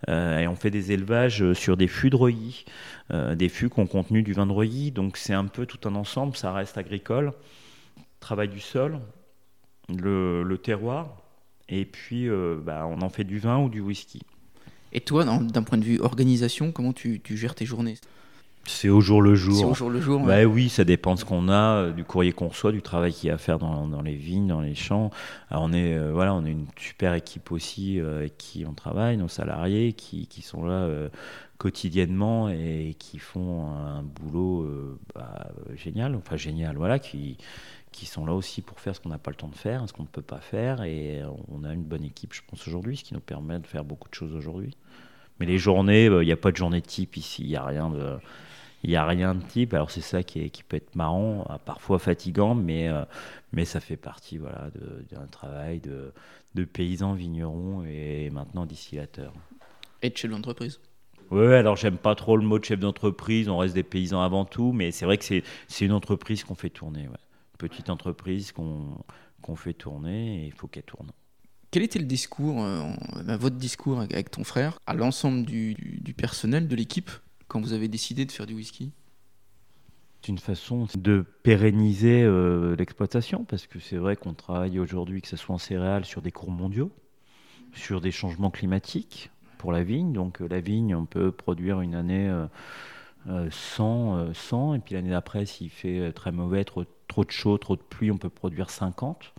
[0.08, 2.64] Euh, et on fait des élevages sur des fûts de Reuilly,
[3.12, 4.92] euh, des fûts qui ont contenu du vin de Reuilly.
[4.92, 7.32] Donc c'est un peu tout un ensemble, ça reste agricole.
[8.20, 9.00] Travail du sol,
[9.88, 11.16] le, terroir,
[11.68, 12.28] et puis
[12.62, 14.20] bah, on en fait du vin ou du whisky.
[14.92, 17.96] Et toi, d'un point de vue organisation, comment tu, tu gères tes journées?
[18.66, 19.56] C'est au jour le jour.
[19.56, 20.20] C'est au jour le jour.
[20.20, 23.12] Bah oui, ça dépend de ce qu'on a, euh, du courrier qu'on reçoit, du travail
[23.12, 25.10] qu'il y a à faire dans, dans, les vignes, dans les champs.
[25.50, 28.74] Alors on est euh, voilà, on est une super équipe aussi euh, avec qui on
[28.74, 30.88] travaille, nos salariés qui, qui sont là
[31.58, 34.66] quotidiennement et qui font un boulot
[35.14, 37.36] bah, génial, enfin génial, voilà, qui
[37.92, 39.92] qui sont là aussi pour faire ce qu'on n'a pas le temps de faire, ce
[39.92, 43.02] qu'on ne peut pas faire, et on a une bonne équipe, je pense aujourd'hui, ce
[43.02, 44.76] qui nous permet de faire beaucoup de choses aujourd'hui.
[45.40, 47.90] Mais les journées, il n'y a pas de journée type ici, il n'y a rien
[47.90, 48.16] de
[48.82, 49.74] il n'y a rien de type.
[49.74, 53.04] Alors c'est ça qui, est, qui, peut être marrant, euh, parfois fatigant, mais, euh,
[53.52, 54.70] mais ça fait partie voilà,
[55.10, 56.12] d'un travail de,
[56.54, 59.32] de paysan vigneron et maintenant distillateur.
[60.02, 60.80] Et de chef d'entreprise
[61.30, 64.44] oui, alors j'aime pas trop le mot de chef d'entreprise, on reste des paysans avant
[64.44, 67.06] tout, mais c'est vrai que c'est une entreprise qu'on fait tourner.
[67.06, 67.18] Ouais.
[67.56, 69.04] Petite entreprise qu'on
[69.54, 71.12] fait tourner et il faut qu'elle tourne.
[71.70, 72.82] Quel était le discours, euh,
[73.38, 77.10] votre discours avec ton frère, à l'ensemble du, du, personnel, de l'équipe?
[77.50, 78.92] Quand vous avez décidé de faire du whisky
[80.22, 85.28] c'est une façon de pérenniser euh, l'exploitation parce que c'est vrai qu'on travaille aujourd'hui, que
[85.28, 86.92] ce soit en céréales, sur des cours mondiaux,
[87.72, 90.12] sur des changements climatiques pour la vigne.
[90.12, 92.30] Donc euh, la vigne, on peut produire une année
[93.26, 97.76] 100, euh, 100 et puis l'année d'après, s'il fait très mauvais, trop de chaud, trop
[97.76, 99.32] de pluie, on peut produire 50.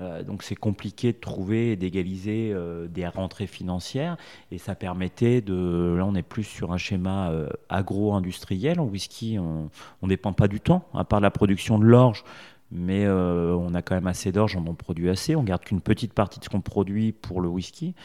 [0.00, 4.16] Euh, donc c'est compliqué de trouver et d'égaliser euh, des rentrées financières.
[4.50, 8.80] Et ça permettait de là on est plus sur un schéma euh, agro-industriel.
[8.80, 9.70] En whisky on
[10.02, 12.24] ne dépend pas du temps à part la production de l'orge.
[12.72, 15.34] Mais on a quand même assez d'orge on en produit assez.
[15.34, 17.96] On garde qu'une petite partie de ce qu'on produit pour le whisky.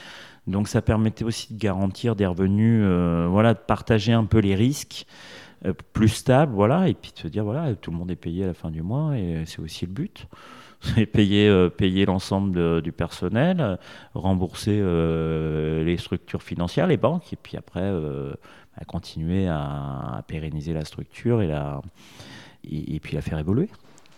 [0.48, 2.84] Donc ça permettait aussi de garantir des revenus
[3.30, 5.06] voilà de partager un peu les risques
[5.94, 8.48] plus stables voilà et puis de se dire voilà tout le monde est payé à
[8.48, 10.28] la fin du mois et c'est aussi le but
[11.14, 13.78] payer, euh, payer l'ensemble du personnel,
[14.14, 18.34] rembourser euh, les structures financières, les banques, et puis après euh,
[18.78, 21.82] à continuer à, pérenniser la structure et, la,
[22.64, 23.70] et, puis la faire évoluer.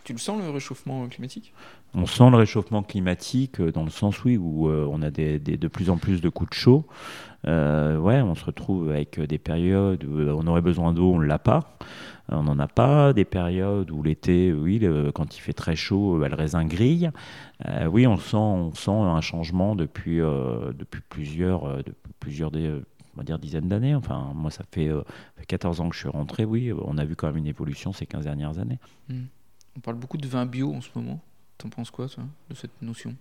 [0.04, 1.54] Tu le sens le réchauffement climatique?
[1.94, 5.90] On sent le réchauffement climatique dans le sens oui où on a des, de plus
[5.90, 6.86] en plus de coups de chaud.
[7.46, 11.40] ouais, on se retrouve avec des périodes où on aurait besoin d'eau, on ne l'a
[11.40, 11.78] pas.
[12.30, 16.36] On n'en a pas des périodes où l'été, oui, quand il fait très chaud, le
[16.36, 17.10] raisin grille.
[17.66, 22.52] Euh, oui, on sent, on sent un changement depuis, euh, depuis plusieurs, euh, depuis plusieurs
[22.54, 23.96] on va dire dizaines d'années.
[23.96, 24.92] Enfin, moi, ça fait,
[25.48, 26.46] 14 ans que je suis rentré.
[26.46, 28.80] Oui, on a vu quand même une évolution ces 15 dernières années.
[29.10, 29.26] Hmm.
[29.78, 31.20] On parle beaucoup de vin bio en ce moment.
[31.58, 33.16] T'en penses quoi, toi, de cette notion?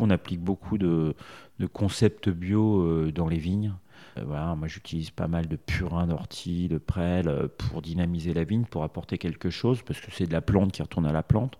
[0.00, 1.14] On applique beaucoup de,
[1.58, 3.72] de concepts bio dans les vignes.
[4.18, 8.44] Euh, voilà, moi j'utilise pas mal de purin d'ortie, de prêle euh, pour dynamiser la
[8.44, 11.22] vigne, pour apporter quelque chose, parce que c'est de la plante qui retourne à la
[11.22, 11.58] plante.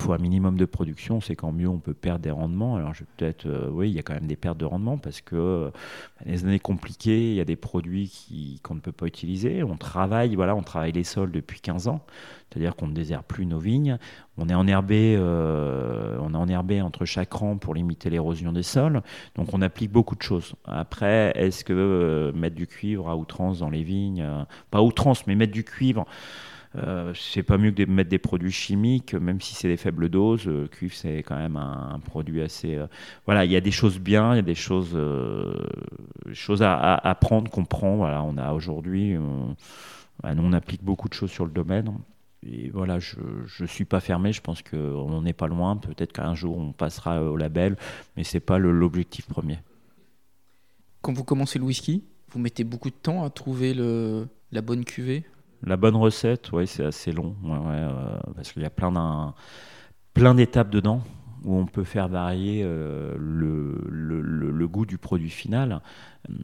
[0.00, 2.76] Faut un minimum de production, c'est quand mieux on peut perdre des rendements.
[2.76, 5.20] Alors je peut-être, euh, oui, il y a quand même des pertes de rendement parce
[5.20, 5.70] que
[6.24, 9.62] les années compliquées, il y a des produits qu'on ne peut pas utiliser.
[9.62, 12.00] On travaille, voilà, on travaille les sols depuis 15 ans.
[12.50, 13.98] C'est-à-dire qu'on ne désherbe plus nos vignes.
[14.36, 19.02] On est enherbé, euh, on est enherbé entre chaque rang pour limiter l'érosion des sols.
[19.36, 20.54] Donc on applique beaucoup de choses.
[20.64, 25.26] Après, est-ce que euh, mettre du cuivre à outrance dans les vignes, euh, pas outrance,
[25.26, 26.06] mais mettre du cuivre,
[27.14, 30.46] c'est pas mieux que de mettre des produits chimiques, même si c'est des faibles doses.
[30.46, 32.78] Le cuivre, c'est quand même un, produit assez.
[33.26, 34.96] voilà, il y a des choses bien, il y a des choses,
[36.32, 37.96] choses à, à, prendre, qu'on prend.
[37.96, 39.16] Voilà, on a aujourd'hui,
[40.22, 41.92] bah, nous on applique beaucoup de choses sur le domaine
[42.42, 43.18] et voilà, je
[43.60, 45.76] ne suis pas fermé, je pense qu'on n'est pas loin.
[45.76, 47.76] Peut-être qu'un jour on passera au label,
[48.16, 49.58] mais ce n'est pas l'objectif premier.
[51.02, 55.24] Quand vous commencez le whisky, vous mettez beaucoup de temps à trouver la bonne cuvée?
[55.62, 59.34] La bonne recette, oui, c'est assez long, euh, parce qu'il y a plein,
[60.14, 61.02] plein d'étapes dedans
[61.44, 65.80] où on peut faire varier euh, le, le, goût du produit final.
[66.28, 66.36] Hum,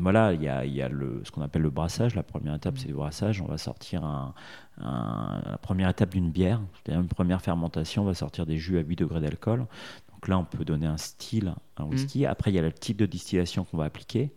[0.00, 2.14] voilà, il y a, y a le, ce qu'on appelle le brassage.
[2.14, 3.40] La première étape, c'est le brassage.
[3.40, 4.34] On va sortir un,
[4.78, 8.82] la première étape d'une bière, c'est-à-dire une première fermentation, on va sortir des jus à
[8.82, 9.66] 8 degrés d'alcool.
[10.10, 12.24] Donc là, on peut donner un style, un whisky.
[12.24, 12.30] Mmh.
[12.30, 14.32] Après, il y a le type de distillation qu'on va appliquer.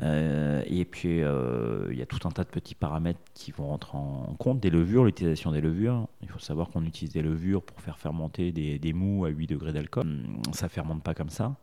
[0.00, 3.68] Euh, et puis, euh, il y a tout un tas de petits paramètres qui vont
[3.68, 4.60] rentrer en compte.
[4.60, 6.08] Des levures, l'utilisation des levures.
[6.22, 9.46] Il faut savoir qu'on utilise des levures pour faire fermenter des, des mous à 8
[9.48, 10.20] degrés d'alcool.
[10.52, 11.56] Ça ne fermente pas comme ça.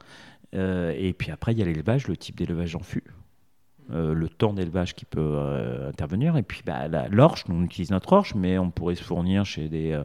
[0.56, 3.04] Euh, et puis après, il y a l'élevage, le type d'élevage en fût.
[3.92, 6.38] Euh, le temps d'élevage qui peut euh, intervenir.
[6.38, 9.94] Et puis bah, l'orge, on utilise notre orge, mais on pourrait se fournir chez des,
[9.94, 10.04] euh,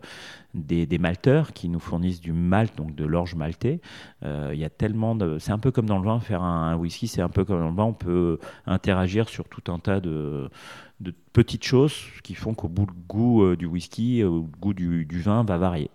[0.55, 3.81] des, malteurs qui nous fournissent du malt, donc de l'orge maltais.
[4.23, 5.19] Il y a tellement.
[5.39, 7.69] C'est un peu comme dans le vin, faire un, whisky, c'est un peu comme dans
[7.69, 10.49] le vin, on peut interagir sur tout un tas de,
[11.01, 15.21] de petites choses qui font qu'au bout, le goût du whisky, le goût du, du
[15.21, 15.91] vin va varier.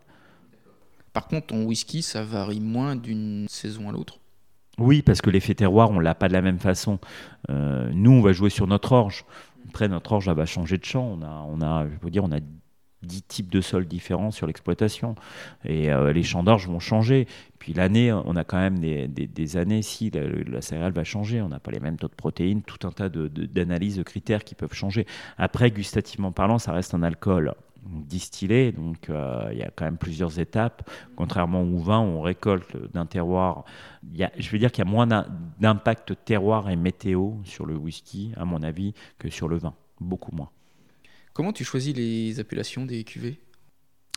[1.11, 4.18] Par contre, ton whisky, ça varie moins d'une saison à l'autre?
[4.79, 6.99] Oui, parce que l'effet terroir, on l'a pas de la même façon.
[7.49, 9.25] Euh, nous, on va jouer sur notre orge.
[9.67, 11.17] Après, notre orge va changer de champ.
[11.19, 12.39] On a, on a, je peux dire, on a
[13.03, 15.15] 10 types de sols différents sur l'exploitation.
[15.65, 17.27] Et euh, les champs d'orge vont changer.
[17.59, 21.59] Puis l'année, on a quand même des, années, si la, céréale va changer, on n'a
[21.59, 25.05] pas les mêmes taux de protéines, tout un tas d'analyses, de, critères qui peuvent changer.
[25.37, 27.53] Après, gustativement parlant, ça reste un alcool
[27.85, 30.89] distillé, donc euh, il y a quand même plusieurs étapes.
[31.15, 33.65] Contrairement au vin, on récolte d'un terroir.
[34.13, 35.07] Y a, je veux dire qu'il y a moins
[35.59, 39.73] d'impact terroir et météo sur le whisky, à mon avis, que sur le vin.
[39.99, 40.49] Beaucoup moins.
[41.33, 43.39] Comment tu choisis les appellations des cuvées?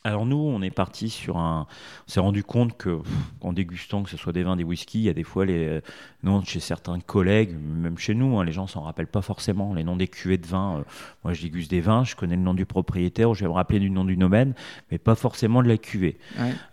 [0.05, 1.67] Alors nous, on est parti sur un.
[2.09, 3.01] On s'est rendu compte que,
[3.41, 5.81] en dégustant, que ce soit des vins, des whiskies, il y a des fois les
[6.23, 9.75] noms chez certains collègues, même chez nous, hein, les gens s'en rappellent pas forcément.
[9.75, 10.79] Les noms des cuvées de vin.
[10.79, 10.83] Euh,
[11.25, 13.79] moi, je déguste des vins, je connais le nom du propriétaire, je vais me rappeler
[13.79, 14.55] du nom du domaine,
[14.91, 16.19] mais pas forcément de la cuvée.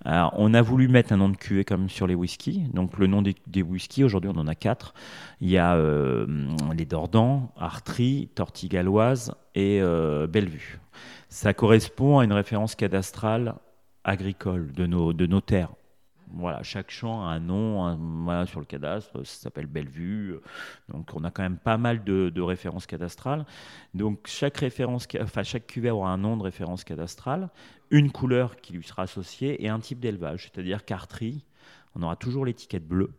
[0.05, 2.63] Alors, on a voulu mettre un nom de cuvée comme sur les whiskies.
[2.73, 4.93] Donc le nom des, des whiskies, aujourd'hui, on en a quatre.
[5.41, 6.25] Il y a euh,
[6.75, 10.79] les Dordans, Artry, Tortigalloise et euh, Bellevue
[11.29, 13.55] ça correspond à une référence cadastrale
[14.03, 15.73] agricole de nos, de nos terres.
[16.31, 20.35] Voilà, chaque champ a un nom sur le cadastre, ça s'appelle Bellevue.
[20.87, 23.45] Donc on a quand même pas mal de, références cadastrales.
[23.95, 27.49] Donc chaque, référence, enfin, chaque cuvée aura un nom de référence cadastrale,
[27.89, 30.43] une couleur qui lui sera associée et un type d'élevage.
[30.43, 31.45] C'est-à-dire qu'Artry,
[31.95, 33.11] on aura toujours l'étiquette bleue.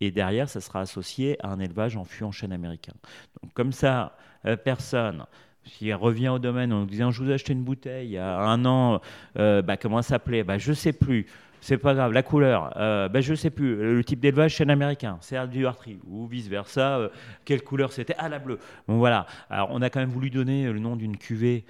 [0.00, 2.94] Et derrière, ça sera associé à un élevage en fût en chêne américain.
[3.42, 5.26] Donc comme ça, euh, personne
[5.66, 8.38] s'il revient au domaine en disant Je vous ai acheté une bouteille il y a
[8.38, 9.00] un an,
[9.38, 10.44] euh, bah, comment ça s'appelait?
[10.44, 11.26] Bah, Je ne sais plus.
[11.60, 12.12] C'est pas grave.
[12.12, 13.76] La couleur, euh, bah, je sais plus.
[13.76, 15.66] Le type d'élevage, chêne américain, c'est du
[16.06, 16.98] ou vice-versa.
[16.98, 17.08] Euh,
[17.44, 18.14] quelle couleur c'était?
[18.18, 18.58] Ah, la bleue.
[18.86, 19.26] Bon, voilà.
[19.50, 21.64] Alors, on a quand même voulu donner le nom d'une cuvée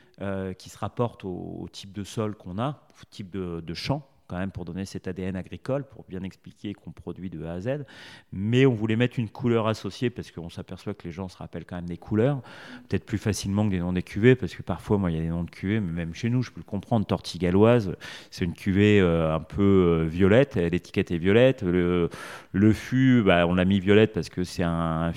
[0.58, 4.50] qui se rapporte au, type de sol qu'on a, au type de champ quand même
[4.50, 7.84] pour donner cet ADN agricole, pour bien expliquer qu'on produit de A à Z.
[8.32, 11.64] Mais on voulait mettre une couleur associée parce qu'on s'aperçoit que les gens se rappellent
[11.64, 12.42] quand même des couleurs,
[12.88, 15.22] peut-être plus facilement que des noms des cuvées, parce que parfois, moi, il y a
[15.22, 17.06] des noms de cuvées, mais même chez nous, je peux le comprendre.
[17.06, 17.94] Tortigalloise,
[18.30, 21.62] c'est une cuvée euh, un peu euh, violette, l'étiquette est violette.
[21.62, 22.10] Le,
[22.52, 25.12] le fût, bah, on l'a mis violette parce que c'est un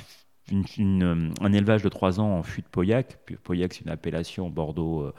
[0.52, 3.17] un élevage de 3 ans en fût de Pauillac.
[3.43, 5.12] Pauillac, c'est une appellation Bordeaux,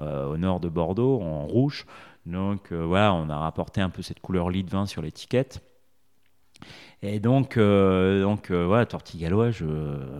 [0.00, 1.86] euh, au nord de Bordeaux, en rouge.
[2.26, 5.62] Donc euh, voilà, on a rapporté un peu cette couleur lit de vin sur l'étiquette.
[7.00, 9.64] Et donc, euh, donc euh, voilà, tortigallois, je,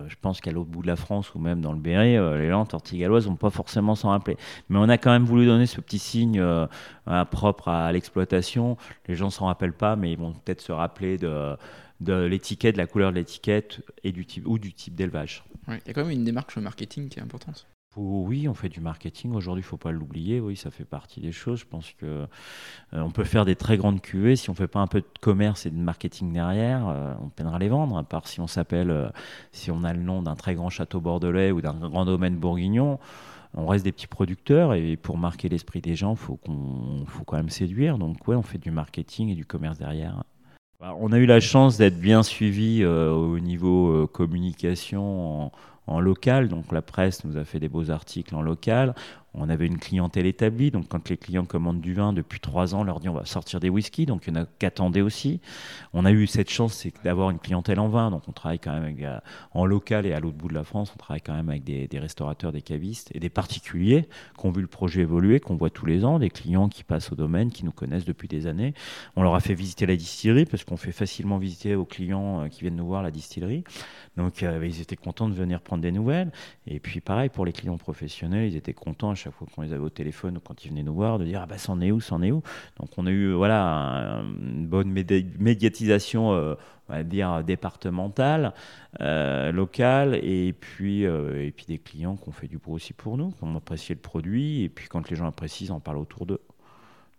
[0.07, 2.65] je pense qu'à l'autre bout de la France ou même dans le Berry, les gens
[2.65, 4.37] tortigalloises vont pas forcément s'en rappeler.
[4.69, 6.41] Mais on a quand même voulu donner ce petit signe
[7.31, 8.77] propre à l'exploitation.
[9.07, 11.57] Les gens s'en rappellent pas, mais ils vont peut-être se rappeler de,
[11.99, 15.43] l'étiquette, de la couleur de l'étiquette et du ou du type d'élevage.
[15.67, 17.67] Il y a quand même une démarche marketing qui est importante.
[17.95, 19.33] Oui, on fait du marketing.
[19.33, 20.39] Aujourd'hui, il faut pas l'oublier.
[20.39, 21.59] Oui, ça fait partie des choses.
[21.59, 22.25] Je pense que euh,
[22.93, 24.35] on peut faire des très grandes cuvées.
[24.35, 27.55] Si on fait pas un peu de commerce et de marketing derrière, euh, on peinera
[27.55, 27.97] à les vendre.
[27.97, 29.09] À part si on s'appelle, euh,
[29.51, 32.99] si on a le nom d'un très grand château bordelais ou d'un grand domaine bourguignon,
[33.55, 34.75] on reste des petits producteurs.
[34.75, 37.97] Et pour marquer l'esprit des gens, faut, qu'on, faut quand même séduire.
[37.97, 40.23] Donc, ouais, on fait du marketing et du commerce derrière.
[40.79, 45.51] Bah, on a eu la chance d'être bien suivi au niveau communication.
[45.89, 46.47] En local.
[46.47, 48.93] Donc la presse nous a fait des beaux articles en local
[49.33, 50.71] on avait une clientèle établie.
[50.71, 53.25] Donc, quand les clients commandent du vin depuis trois ans, on leur dit on va
[53.25, 54.05] sortir des whisky.
[54.05, 55.39] Donc, il y en a qu'attendaient aussi.
[55.93, 58.11] On a eu cette chance, d'avoir une clientèle en vin.
[58.11, 59.19] Donc, on travaille quand même euh,
[59.53, 61.87] en local et à l'autre bout de la France, on travaille quand même avec des,
[61.99, 65.85] restaurateurs, des cavistes et des particuliers qui ont vu le projet évoluer, qu'on voit tous
[65.85, 68.73] les ans, des clients qui passent au domaine, qui nous connaissent depuis des années.
[69.15, 72.47] On leur a fait visiter la distillerie parce qu'on fait facilement visiter aux clients euh,
[72.47, 73.63] qui viennent nous voir la distillerie.
[74.17, 76.31] Donc, euh, ils étaient contents de venir prendre des nouvelles.
[76.67, 79.83] Et puis, pareil, pour les clients professionnels, ils étaient contents chaque fois qu'on les avait
[79.83, 81.99] au téléphone ou quand ils venaient nous voir, de dire ah bah c'en est où,
[81.99, 82.41] c'en est où?
[82.79, 86.55] Donc on a eu voilà une bonne médiatisation, euh,
[86.87, 88.53] on va dire départementale,
[89.01, 92.93] euh, locale, et puis euh, et puis des clients qui ont fait du bruit aussi
[92.93, 95.79] pour nous, qui ont apprécié le produit, et puis quand les gens apprécient, ils en
[95.79, 96.41] parlent autour d'eux.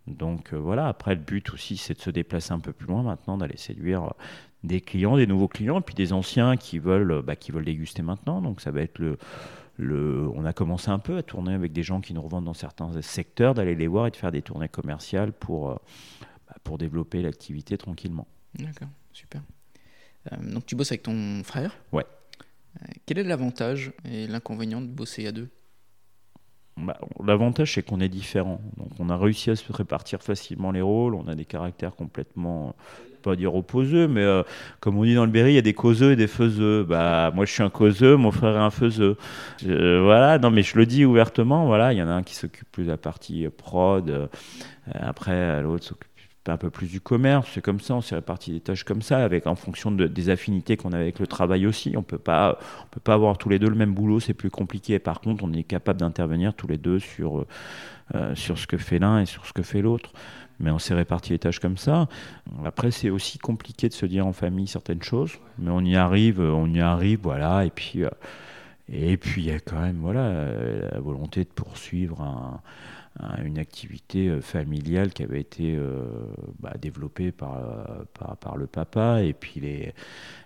[0.07, 3.37] Donc voilà, après le but aussi c'est de se déplacer un peu plus loin maintenant,
[3.39, 4.15] d'aller séduire
[4.63, 8.03] des clients, des nouveaux clients, et puis des anciens qui veulent, bah, qui veulent déguster
[8.03, 8.43] maintenant.
[8.43, 12.01] Donc ça va être le, on a commencé un peu à tourner avec des gens
[12.01, 15.33] qui nous revendent dans certains secteurs, d'aller les voir et de faire des tournées commerciales
[15.33, 15.77] pour, euh,
[16.47, 18.27] bah, pour développer l'activité tranquillement.
[18.59, 19.43] D'accord, super.
[20.33, 21.75] Euh, donc tu bosses avec ton frère?
[21.93, 22.05] Ouais.
[22.83, 25.49] Euh, quel est l'avantage et l'inconvénient de bosser à deux?
[26.77, 28.61] Bah, L'avantage, c'est qu'on est différents.
[28.77, 31.15] Donc, on a réussi à se répartir facilement les rôles.
[31.15, 32.75] On a des caractères complètement
[33.21, 34.43] pas dire opposeux, mais euh,
[34.81, 36.85] comme on dit dans le Berry, il y a des causeux et des faiseux.
[36.85, 39.17] Bah, moi, je suis un causeux, mon frère est un faiseux.
[39.63, 41.67] voilà, non, mais je le dis ouvertement.
[41.67, 44.09] Voilà, il y en a un qui s'occupe plus de la partie prod.
[44.11, 44.27] Euh,
[44.95, 46.10] après, l'autre s'occupe
[46.49, 49.23] un peu plus du commerce, c'est comme ça, on s'est réparti des tâches comme ça,
[49.23, 51.95] avec en fonction de, des affinités qu'on a avec le travail aussi.
[51.97, 54.51] On peut pas, on peut pas avoir tous les deux le même boulot, c'est plus
[54.51, 54.99] compliqué.
[54.99, 57.45] Par contre, on est capable d'intervenir tous les deux sur
[58.15, 60.11] euh, sur ce que fait l'un et sur ce que fait l'autre.
[60.59, 62.09] Mais on s'est réparti les tâches comme ça.
[62.65, 66.41] Après, c'est aussi compliqué de se dire en famille certaines choses, mais on y arrive,
[66.41, 67.65] on y arrive, voilà.
[67.65, 68.11] Et puis, euh,
[68.89, 70.53] et puis il y a quand même voilà
[70.93, 72.61] la volonté de poursuivre un
[73.45, 76.05] une activité euh, familiale qui avait été euh,
[76.61, 79.93] bah, développée par, euh, par, par, le papa et puis les,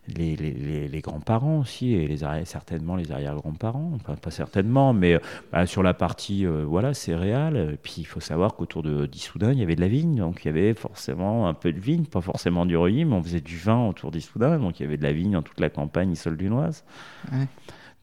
[0.09, 5.21] les, les, les grands-parents aussi et les certainement les arrière-grands-parents, pas certainement, mais
[5.53, 7.77] bah, sur la partie voilà céréales.
[7.83, 10.51] Puis il faut savoir qu'autour d'Issoudun, il y avait de la vigne, donc il y
[10.51, 14.11] avait forcément un peu de vigne, pas forcément du rhume, on faisait du vin autour
[14.11, 16.85] d'Issoudun, donc il y avait de la vigne dans toute la campagne isole-dunoise.
[17.31, 17.47] Ouais.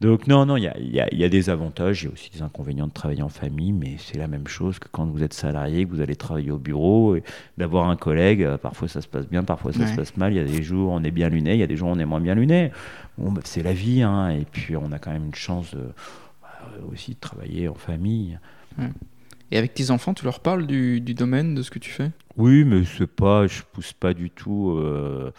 [0.02, 2.92] Donc non, non, il y a, des avantages, il y a aussi des inconvénients de
[2.92, 6.00] travailler en famille, mais c'est la même chose que quand vous êtes salarié, que vous
[6.00, 7.16] allez travailler au bureau,
[7.56, 10.36] d'avoir un collègue, euh, parfois ça se passe bien, parfois ça se passe mal, il
[10.38, 11.92] y a des jours où on est bien luné, il y a des jours où
[11.92, 12.72] on est moins bien luné.
[13.16, 15.76] Bon, bah, c'est la vie, hein, et puis on a quand même une chance
[16.42, 16.48] bah,
[16.90, 18.40] aussi de travailler en famille.
[19.52, 22.10] Et avec tes enfants, tu leur parles du, domaine, de ce que tu fais?
[22.36, 24.74] Oui, mais c'est pas, je pousse pas du tout...
[24.76, 25.30] Euh,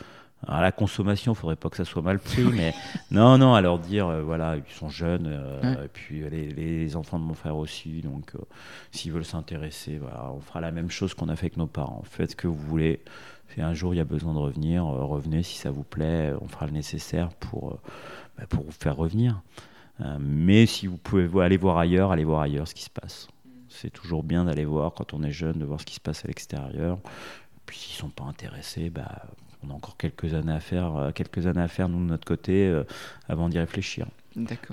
[0.48, 2.74] alors la consommation, il faudrait pas que ça soit mal pris, mais
[3.12, 7.18] non, non, à leur dire, euh, voilà, ils sont jeunes, euh, et puis les, enfants
[7.18, 8.40] de mon frère aussi, donc euh,
[8.92, 12.04] s'ils veulent s'intéresser, voilà, on fera la même chose qu'on a fait avec nos parents.
[12.06, 13.00] Faites ce que vous voulez.
[13.54, 16.48] Si un jour il y a besoin de revenir, revenez si ça vous plaît, on
[16.48, 17.80] fera le nécessaire pour,
[18.38, 19.42] bah, pour vous faire revenir.
[20.20, 23.28] mais si vous pouvez aller voir ailleurs, allez voir ailleurs ce qui se passe.
[23.70, 26.26] C'est toujours bien d'aller voir quand on est jeune, de voir ce qui se passe
[26.26, 27.00] à l'extérieur.
[27.66, 29.28] Puis s'ils sont pas intéressés, bah,
[29.66, 32.26] on a encore quelques années à faire, euh, quelques années à faire nous de notre
[32.26, 32.84] côté euh,
[33.28, 34.08] avant d'y réfléchir.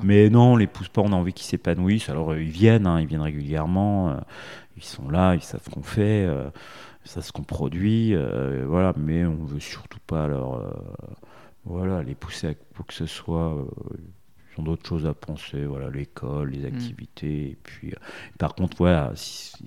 [0.03, 2.09] Mais non, on les pousse pas, on a envie qu'ils s'épanouissent.
[2.09, 4.15] Alors ils viennent, hein, ils viennent régulièrement, euh,
[4.77, 6.25] ils sont là, ils savent ce qu'on fait,
[7.05, 8.15] ils savent ce qu'on produit,
[8.67, 8.95] voilà.
[8.97, 10.73] Mais on veut surtout pas leur,
[11.67, 13.55] voilà, les pousser pour que ce soit
[14.51, 16.75] ils ont d'autres choses à penser, voilà, l'école, les mm.
[16.75, 17.51] activités.
[17.51, 17.97] Et puis, euh,
[18.39, 19.13] par contre, voilà,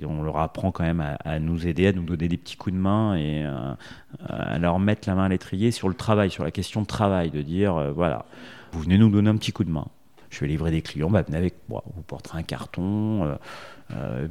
[0.04, 2.80] on leur apprend quand même à, nous aider, à nous donner des petits coups de
[2.80, 3.74] main et euh,
[4.28, 7.32] à leur mettre la main à l'étrier sur le travail, sur la question de travail,
[7.32, 8.26] de dire, euh, voilà,
[8.72, 9.88] vous venez nous donner un petit coup de main.
[10.30, 13.38] Je vais livrer des clients, bah, venez avec moi, vous porterez un carton.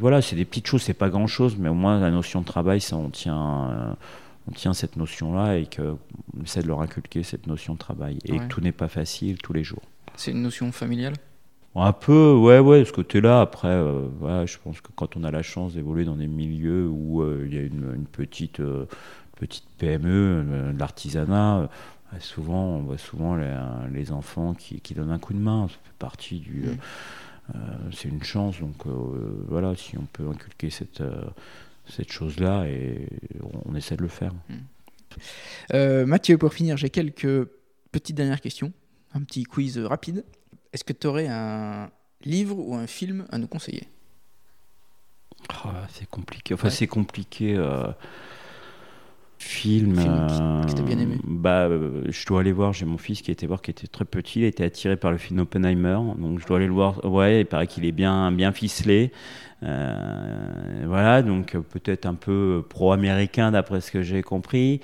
[0.00, 2.46] voilà, c'est des petites choses, c'est pas grand chose, mais au moins la notion de
[2.46, 3.96] travail, ça, on tient
[4.48, 5.98] on tient cette notion-là et qu'on
[6.42, 8.18] essaie de leur inculquer cette notion de travail.
[8.24, 9.82] Et que tout n'est pas facile tous les jours.
[10.16, 11.14] C'est une notion familiale
[11.74, 13.40] un peu, ouais, ouais, ce côté-là.
[13.40, 17.22] Après, euh, je pense que quand on a la chance d'évoluer dans des milieux où
[17.22, 18.86] euh, il y a une, petite, euh,
[19.36, 21.70] petite PME, de l'artisanat,
[22.20, 23.36] souvent, on voit souvent
[23.90, 25.68] les, enfants qui, donnent un coup de main.
[25.68, 26.64] Ça fait partie du.
[26.64, 27.58] Mm.
[27.92, 28.86] c'est une chance, donc
[29.48, 31.02] voilà, si on peut inculquer cette,
[31.88, 33.08] cette chose-là, et
[33.64, 34.32] on, essaie de le faire.
[35.72, 36.04] Mm.
[36.04, 37.48] Mathieu, pour finir, j'ai quelques
[37.92, 38.72] petites dernières questions
[39.14, 40.24] un petit quiz rapide.
[40.72, 41.90] Est-ce que tu aurais un
[42.24, 43.88] livre ou un film à nous conseiller?
[45.64, 46.54] Ah, C'est compliqué.
[46.54, 47.54] Enfin, c'est compliqué.
[47.56, 47.92] Euh,
[49.38, 49.96] film.
[49.96, 52.72] que bien aimé bah, euh, je dois aller voir.
[52.72, 54.40] J'ai mon fils qui était voir, qui était très petit.
[54.40, 55.98] Il a été attiré par le film Oppenheimer.
[56.16, 57.04] Donc, je dois aller le voir.
[57.04, 59.12] Ouais, il paraît qu'il est bien, bien ficelé.
[59.62, 64.80] Euh, voilà, donc peut-être un peu pro-américain d'après ce que j'ai compris.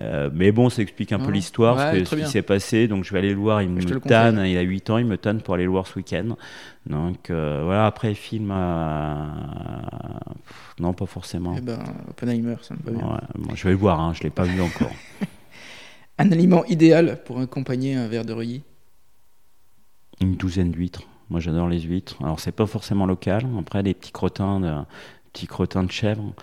[0.00, 2.88] Euh, mais bon, ça explique un peu l'histoire, ce, qui s'est passé.
[2.88, 3.62] Donc je vais aller le voir.
[3.62, 5.96] Il me tanne, il a 8 ans, il me tanne pour aller le voir ce
[5.96, 6.36] week-end.
[6.86, 8.48] Donc euh, voilà, après, film.
[10.78, 11.54] non, pas forcément.
[11.56, 11.78] Eh ben,
[12.08, 13.08] Oppenheimer, ça me va bien.
[13.08, 14.92] Ouais, je vais le voir, hein, je ne l'ai pas vu encore.
[16.18, 18.62] un aliment idéal pour accompagner un verre de reuilly?
[20.20, 21.02] Une douzaine d'huîtres.
[21.32, 22.16] Moi, j'adore les huîtres.
[22.22, 23.46] Alors, c'est pas forcément local.
[23.58, 24.70] Après, des petits crottins de,
[25.32, 26.34] petits crottins de chèvre.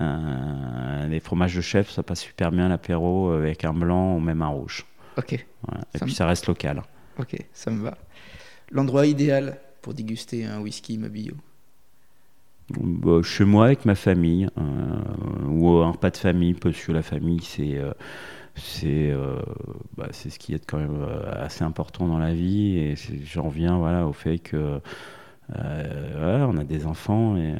[0.00, 4.40] Euh, les fromages de chèvre, ça passe super bien l'apéro avec un blanc ou même
[4.40, 4.86] un rouge.
[5.18, 5.34] Ok.
[5.34, 6.82] Et puis, ça reste local.
[7.18, 7.98] Ok, ça me va.
[8.70, 11.36] L'endroit idéal pour déguster un whisky Mabillot
[12.70, 14.48] bah, Chez moi, avec ma famille.
[14.56, 17.76] Euh, ou un repas de famille, parce que la famille, c'est.
[17.76, 17.92] Euh,
[18.58, 19.40] c'est euh,
[19.96, 22.94] bah, c'est ce qui est quand même euh, assez important dans la vie et
[23.24, 24.80] j'en reviens voilà au fait que
[25.56, 27.54] euh, on a des enfants et,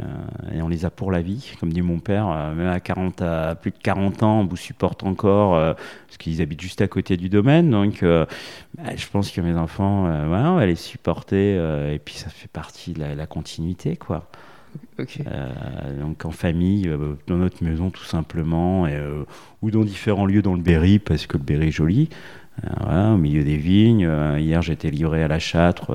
[0.60, 3.70] on les a pour la vie comme dit mon père même à 40 à plus
[3.70, 5.52] de 40 ans on vous supporte encore
[6.06, 8.26] parce qu'ils habitent juste à côté du domaine donc bah,
[8.94, 11.54] je pense que mes enfants voilà, on va les supporter
[11.90, 14.28] et puis ça fait partie de la, la continuité quoi
[15.26, 19.24] euh, donc en famille, euh, dans notre maison tout simplement, euh,
[19.62, 22.08] ou dans différents lieux dans le Berry, parce que le Berry est joli.
[22.80, 24.10] au milieu des vignes.
[24.38, 25.92] hier, j'étais livré à la Châtre,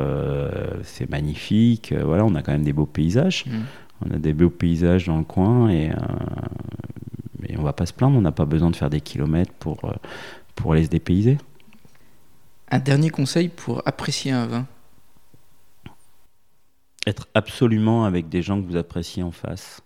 [0.84, 1.94] c'est magnifique.
[1.94, 3.46] voilà, on a quand même des beaux paysages.
[3.46, 3.52] Mm.
[4.06, 5.92] On a des beaux paysages dans le coin et,
[7.48, 9.54] et on va va pas se plaindre, on n'a pas besoin de faire des kilomètres
[9.60, 9.94] pour,
[10.56, 11.38] pour aller se dépayser.
[12.72, 14.66] Un dernier conseil pour apprécier un vin?
[17.06, 19.82] Être absolument avec des gens que vous appréciez en face.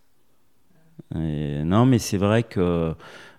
[1.13, 2.95] non, mais c'est vrai que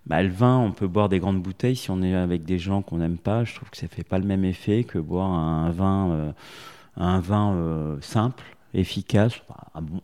[0.08, 1.76] bah, le vin, on peut boire des grandes bouteilles.
[1.76, 4.18] Si on est avec des gens qu'on n'aime pas, je trouve que ça fait pas
[4.18, 6.32] le même effet que boire un vin, euh,
[6.96, 9.34] un vin euh, simple, efficace,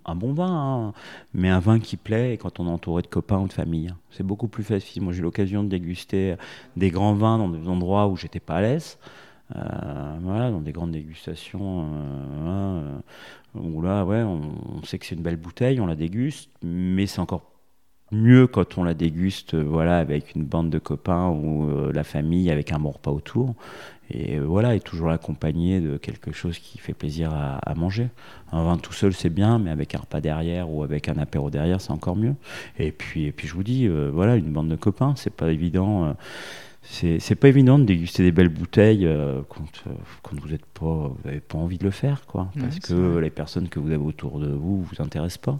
[0.04, 0.46] un bon, vin,
[0.88, 0.92] hein,
[1.32, 3.94] mais un vin qui plaît quand on est entouré de copains ou de famille.
[4.10, 5.02] C'est beaucoup plus facile.
[5.02, 6.36] Moi, j'ai l'occasion de déguster
[6.76, 8.98] des grands vins dans des endroits où j'étais pas à l'aise.
[9.56, 11.86] Euh, dans des grandes dégustations,
[13.54, 17.20] où là, ouais, on, sait que c'est une belle bouteille, on la déguste, mais c'est
[17.20, 17.50] encore
[18.12, 22.04] mieux quand on la déguste euh, voilà, avec une bande de copains ou euh, la
[22.04, 23.54] famille avec un bon repas autour.
[24.10, 28.08] Et euh, voilà, et toujours accompagné de quelque chose qui fait plaisir à, manger.
[28.52, 31.50] Un vin tout seul, c'est bien, mais avec un repas derrière ou avec un apéro
[31.50, 32.34] derrière, c'est encore mieux.
[32.78, 36.14] Et puis, et puis je vous dis, voilà, une bande de copains, c'est pas évident.
[36.84, 39.08] C'est pas évident de déguster des belles bouteilles
[39.48, 39.84] quand,
[40.22, 41.12] quand, vous n'avez pas,
[41.48, 42.50] pas envie de le faire, quoi.
[42.58, 45.58] Parce que les personnes que vous avez autour de vous vous intéressent pas.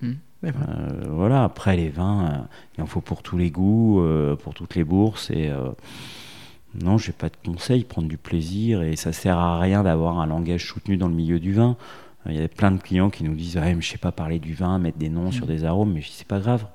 [0.00, 0.12] Mmh.
[0.44, 0.50] Euh,
[1.08, 2.38] voilà, après les vins, euh,
[2.76, 5.30] il en faut pour tous les goûts, euh, pour toutes les bourses.
[5.30, 5.50] Et
[6.74, 8.82] non, j'ai pas de conseil, prendre du plaisir.
[8.82, 11.76] Et ça sert à rien d'avoir un langage soutenu dans le milieu du vin.
[12.28, 14.38] Il y a plein de clients qui nous disent ah, mais Je sais pas parler
[14.38, 15.48] du vin, mettre des noms sur mm.
[15.48, 15.92] des arômes.
[15.92, 16.66] Mais c'est pas grave.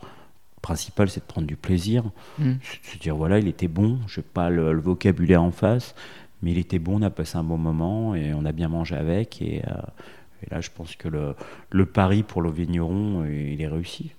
[0.58, 2.04] Le principal, c'est de prendre du plaisir.
[2.40, 2.54] Mm.
[2.84, 4.00] Se dire Voilà, il était bon.
[4.08, 5.96] Je n'ai pas le, vocabulaire en face.
[6.42, 8.96] Mais il était bon, on a passé un bon moment et on a bien mangé
[8.96, 9.42] avec.
[9.42, 9.64] Et,
[10.44, 11.36] et là, je pense que le,
[11.72, 14.12] le pari pour le vigneron, euh, il est réussi.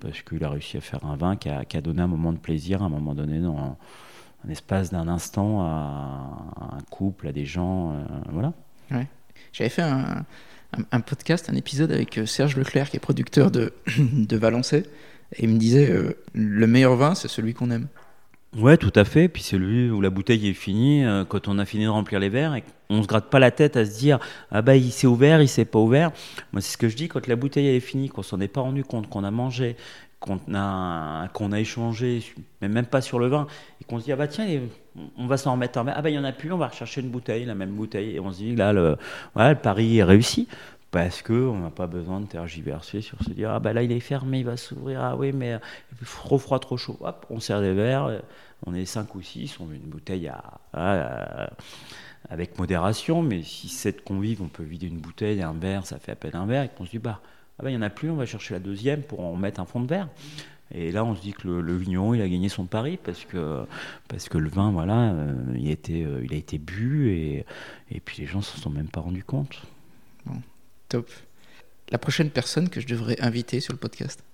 [0.00, 2.32] Parce qu'il a réussi à faire un vin qui a, qui a, donné un moment
[2.32, 3.76] de plaisir, à un moment donné, dans un,
[4.50, 7.92] espace d'un instant, à, un couple, à des gens.
[7.92, 8.52] Euh, voilà.
[8.90, 9.06] Ouais.
[9.52, 10.26] J'avais fait un,
[10.92, 14.84] un, podcast, un épisode avec euh, Serge Leclerc, qui est producteur de, de Valençay.
[15.32, 15.92] Et il me disait
[16.32, 17.88] le meilleur vin, c'est celui qu'on aime.
[18.56, 19.26] Ouais, tout à fait.
[19.28, 22.28] Puis celui où la bouteille est finie, euh, quand on a fini de remplir les
[22.28, 24.20] verres, et on se gratte pas la tête à se dire
[24.52, 26.12] ah bah il s'est ouvert, il s'est pas ouvert.
[26.52, 28.60] Moi c'est ce que je dis quand la bouteille est finie, qu'on s'en est pas
[28.60, 29.76] rendu compte, qu'on a mangé,
[30.20, 32.22] qu'on a qu'on a échangé,
[32.62, 33.48] mais même pas sur le vin,
[33.80, 34.46] et qu'on se dit ah bah tiens
[35.18, 35.94] on va s'en remettre un verre.
[35.96, 38.14] Ah bah il y en a plus, on va rechercher une bouteille, la même bouteille,
[38.14, 38.96] et on se dit là le
[39.34, 40.46] pari est réussi
[40.94, 43.98] parce qu'on n'a pas besoin de tergiverser sur se dire ah bah là il est
[43.98, 45.58] fermé, il va s'ouvrir, ah oui mais
[46.04, 48.22] trop froid, trop chaud, hop, on sert des verres,
[48.64, 50.30] on est 5 ou 6, on met une bouteille
[50.72, 51.50] à,
[52.28, 56.12] avec modération, mais si 7 convives, on peut vider une bouteille, un verre, ça fait
[56.12, 57.20] à peine un verre, et on se dit bah
[57.58, 59.58] ah bah il n'y en a plus, on va chercher la deuxième pour en mettre
[59.58, 60.08] un fond de verre.
[60.72, 63.24] Et là, on se dit que le, le vigneron, il a gagné son pari parce
[63.24, 63.66] que,
[64.38, 67.44] le vin, voilà, euh, il, a été, euh, il a été bu et,
[67.90, 69.60] et puis les gens ne s'en sont même pas rendus compte.
[71.90, 74.24] La prochaine personne que je devrais inviter sur le podcast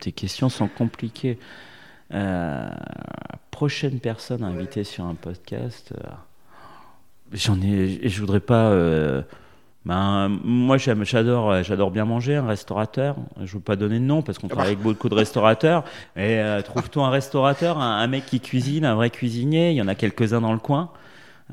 [0.00, 1.38] Tes questions sont compliquées.
[2.14, 2.70] Euh,
[3.50, 5.92] prochaine personne invitée sur un podcast.
[5.92, 6.08] Euh,
[7.32, 8.08] j'en ai.
[8.08, 8.70] Je voudrais pas.
[8.70, 9.22] Euh,
[9.84, 13.16] ben, moi, j'adore, j'adore bien manger, un restaurateur.
[13.42, 15.84] Je veux pas donner de nom parce qu'on travaille avec beaucoup de restaurateurs.
[16.16, 19.70] Et trouve-toi un restaurateur, un, mec qui cuisine, un vrai cuisinier.
[19.70, 20.90] Il y en a quelques-uns dans le coin.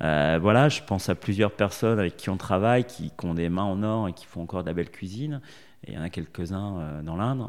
[0.01, 3.63] Euh, voilà, je pense à plusieurs personnes avec qui on travaille, qui, ont des mains
[3.63, 5.41] en or et qui font encore de la belle cuisine.
[5.85, 7.47] Et il y en a quelques-uns euh, dans l'Inde.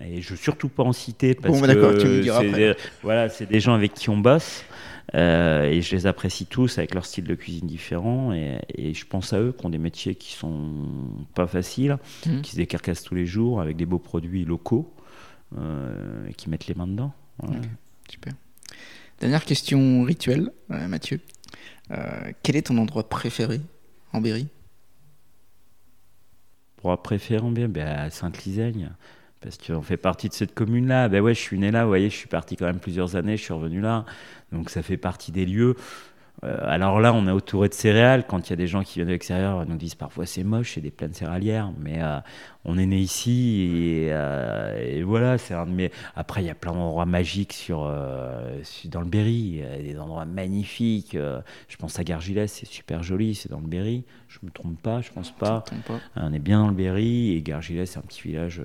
[0.00, 3.92] Et je veux surtout pas en citer parce que c'est voilà, c'est des gens avec
[3.92, 4.64] qui on bosse.
[5.14, 8.32] Euh, et je les apprécie tous avec leur style de cuisine différent.
[8.32, 10.70] Et, je pense à eux qui ont des métiers qui sont
[11.34, 12.40] pas faciles, mmh.
[12.40, 14.94] qui se décarcassent tous les jours avec des beaux produits locaux
[15.54, 17.12] et qui mettent les mains dedans.
[18.08, 18.32] Super.
[19.20, 21.20] Dernière question rituelle, Mathieu.
[21.92, 23.60] Euh, quel est ton endroit préféré
[24.12, 24.48] en Berry?
[26.78, 27.68] Endroit préféré en Berry?
[27.68, 28.90] Ben, Sainte-Lisaigne.
[29.40, 31.08] Parce qu'on fait partie de cette commune-là.
[31.08, 33.42] Ben ouais, je suis né là, voyez, je suis parti quand même plusieurs années, je
[33.42, 34.04] suis revenu là.
[34.52, 35.74] Donc ça fait partie des lieux.
[36.44, 38.24] Euh, alors là, on est autour de céréales.
[38.26, 40.74] Quand il y a des gens qui viennent de l'extérieur, nous disent parfois c'est moche,
[40.74, 41.72] c'est des plaines céréalières.
[41.80, 42.18] Mais euh,
[42.64, 45.90] on est né ici et, euh, voilà, c'est un de mes.
[46.14, 49.32] Après, il y a plein d'endroits magiques sur, dans le Berry.
[49.32, 51.16] Il y a des endroits magnifiques.
[51.16, 54.04] je pense à Gargilès, c'est super joli, c'est dans le Berry.
[54.28, 55.64] Je me trompe pas, je pense pas.
[56.16, 58.62] On est bien dans le Berry et Gargilès, c'est un petit village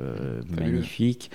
[0.50, 1.32] magnifique.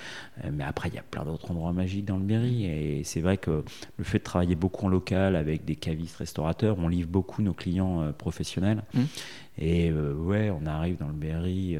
[0.51, 2.65] mais après, il y a plein d'autres endroits magiques dans le Berry.
[2.65, 3.63] Et c'est vrai que
[3.97, 7.53] le fait de travailler beaucoup en local avec des cavistes, restaurateurs, on livre beaucoup nos
[7.53, 8.83] clients professionnels.
[8.93, 9.01] Mmh.
[9.59, 11.77] Et ouais, on arrive dans le Berry,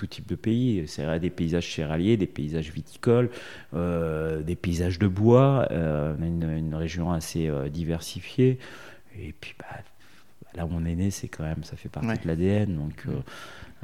[0.00, 0.84] tout type de pays.
[0.86, 3.30] C'est des paysages céréaliers, des paysages viticoles,
[3.74, 5.68] euh, des paysages de bois.
[5.70, 8.58] Euh, on a une, région assez euh, diversifiée.
[9.18, 9.66] Et puis, bah,
[10.54, 12.74] là où on est né, c'est quand même, ça fait partie de l'ADN.
[12.76, 13.04] Donc,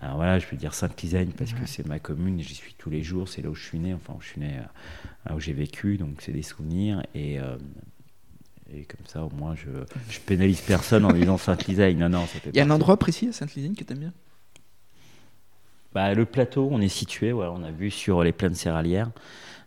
[0.00, 3.02] Alors voilà, je peux dire Sainte-Lisagne parce que c'est ma commune, j'y suis tous les
[3.02, 4.60] jours, c'est là où je suis né, enfin où je suis né,
[5.26, 7.02] là où j'ai vécu, donc c'est des souvenirs.
[7.14, 7.36] Et,
[8.72, 9.68] et comme ça, au moins, je,
[10.08, 11.98] je pénalise personne en disant Sainte-Lisagne.
[11.98, 14.12] Non, non, Il y a un endroit précis à Sainte-Lisagne que tu aimes bien?
[15.96, 19.08] Bah, Le plateau, on est situé, on a vu sur les plaines céréalières.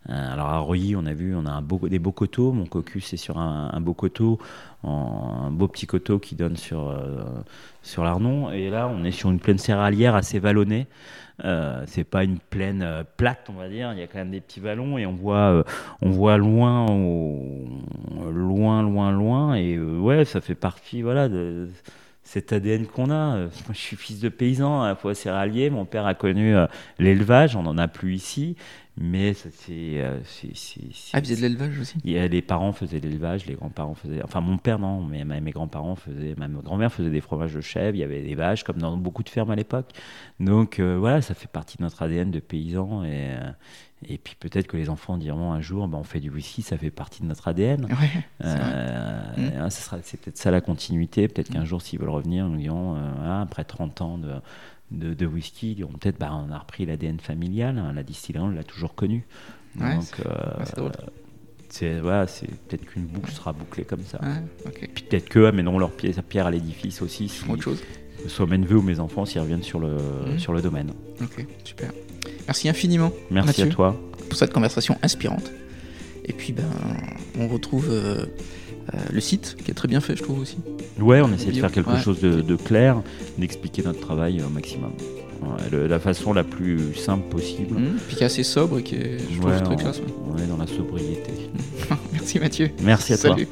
[0.10, 1.60] Euh, alors à Reuilly, on a vu, on a
[1.90, 2.52] des beaux coteaux.
[2.52, 4.38] Mon cocus est sur un, beau coteau,
[4.84, 7.24] un beau petit coteau qui donne sur, euh,
[7.82, 8.52] sur l'Arnon.
[8.52, 10.86] Et là, on est sur une plaine céréalière assez vallonnée.
[11.46, 13.92] Euh, c'est pas une plaine euh, plate, on va dire.
[13.94, 15.66] Il y a quand même des petits vallons et on voit,
[16.04, 16.86] on voit loin,
[18.32, 19.56] loin, loin, loin.
[19.56, 21.70] Et ouais, ça fait partie, voilà, de
[22.30, 23.38] cet ADN qu'on a.
[23.38, 25.72] Moi, je suis fils de paysan, à la fois céréalier.
[25.72, 26.54] Mon père a connu
[27.00, 28.56] l'élevage, on n'en a plus ici.
[29.02, 29.34] Mais
[29.70, 31.14] euh, c'est.
[31.14, 31.98] ah, vous de l'élevage aussi?
[32.04, 34.22] Les parents faisaient de l'élevage, les grands-parents faisaient.
[34.24, 36.36] Enfin, mon père, non, mais mes grands-parents faisaient.
[36.38, 39.24] Ma grand-mère faisait des fromages de chèvre, il y avait des vaches, comme dans beaucoup
[39.24, 39.92] de fermes à l'époque.
[40.42, 43.06] Donc, euh, voilà, ça fait partie de notre ADN de paysan.
[43.06, 43.52] Et, euh,
[44.08, 46.78] et puis, peut-être que les enfants diront un jour, ben, on fait du whisky, ça
[46.78, 47.86] fait partie de notre ADN.
[47.86, 49.70] Ouais, mmh.
[49.70, 51.28] c'est peut-être ça la continuité.
[51.28, 52.96] Peut-être qu'un jour, s'ils veulent revenir, nous diront,
[53.26, 54.36] après 30 ans de
[54.92, 58.96] de, whisky, peut-être bah, on a repris l'ADN familial, hein, la distillerie on l'a toujours
[58.96, 59.26] connu.
[59.76, 60.90] Donc euh,
[61.70, 64.20] c'est voilà, c'est peut-être qu'une boucle sera bouclée comme ça.
[64.74, 67.30] Puis peut-être que mais non leur pierre à l'édifice aussi.
[67.30, 67.84] Si, autre chose.
[68.28, 69.90] Soit mes neveux ou mes enfants s'y reviennent sur le
[70.28, 70.40] mhm.
[70.40, 70.92] sur le domaine.
[71.22, 71.92] Ok, super.
[72.48, 73.12] Merci infiniment.
[73.32, 75.52] Merci à toi pour cette conversation inspirante.
[76.26, 76.66] Et puis ben
[77.40, 78.26] on retrouve euh,
[78.94, 80.58] euh, le site qui est très bien fait, je trouve aussi.
[81.00, 83.02] Ouais, on essaie de faire quelque chose de, clair,
[83.38, 84.92] d'expliquer notre travail au maximum.
[85.72, 87.80] la façon la plus simple possible.
[87.80, 90.02] Mmh, puis qui est assez sobre et qui est, je trouve, très classe.
[90.32, 91.32] On est dans la sobriété.
[92.14, 92.70] Merci Mathieu.
[92.82, 93.48] Merci à Salut.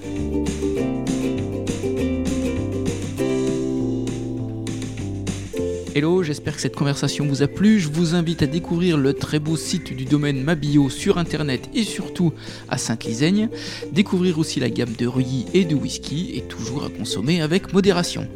[5.97, 7.79] Hello, j'espère que cette conversation vous a plu.
[7.79, 11.83] Je vous invite à découvrir le très beau site du domaine Mabio sur internet et
[11.83, 12.33] surtout
[12.69, 13.49] à Sainte-Lisaigne.
[13.93, 18.27] Découvrir aussi la gamme de Ruyi et de whisky et toujours à consommer avec modération.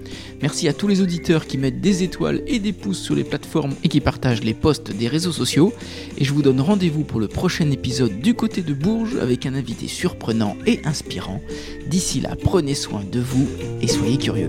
[0.41, 3.75] Merci à tous les auditeurs qui mettent des étoiles et des pouces sur les plateformes
[3.83, 5.71] et qui partagent les posts des réseaux sociaux.
[6.17, 9.53] Et je vous donne rendez-vous pour le prochain épisode du côté de Bourges avec un
[9.53, 11.43] invité surprenant et inspirant.
[11.85, 13.47] D'ici là, prenez soin de vous
[13.81, 14.47] et soyez curieux.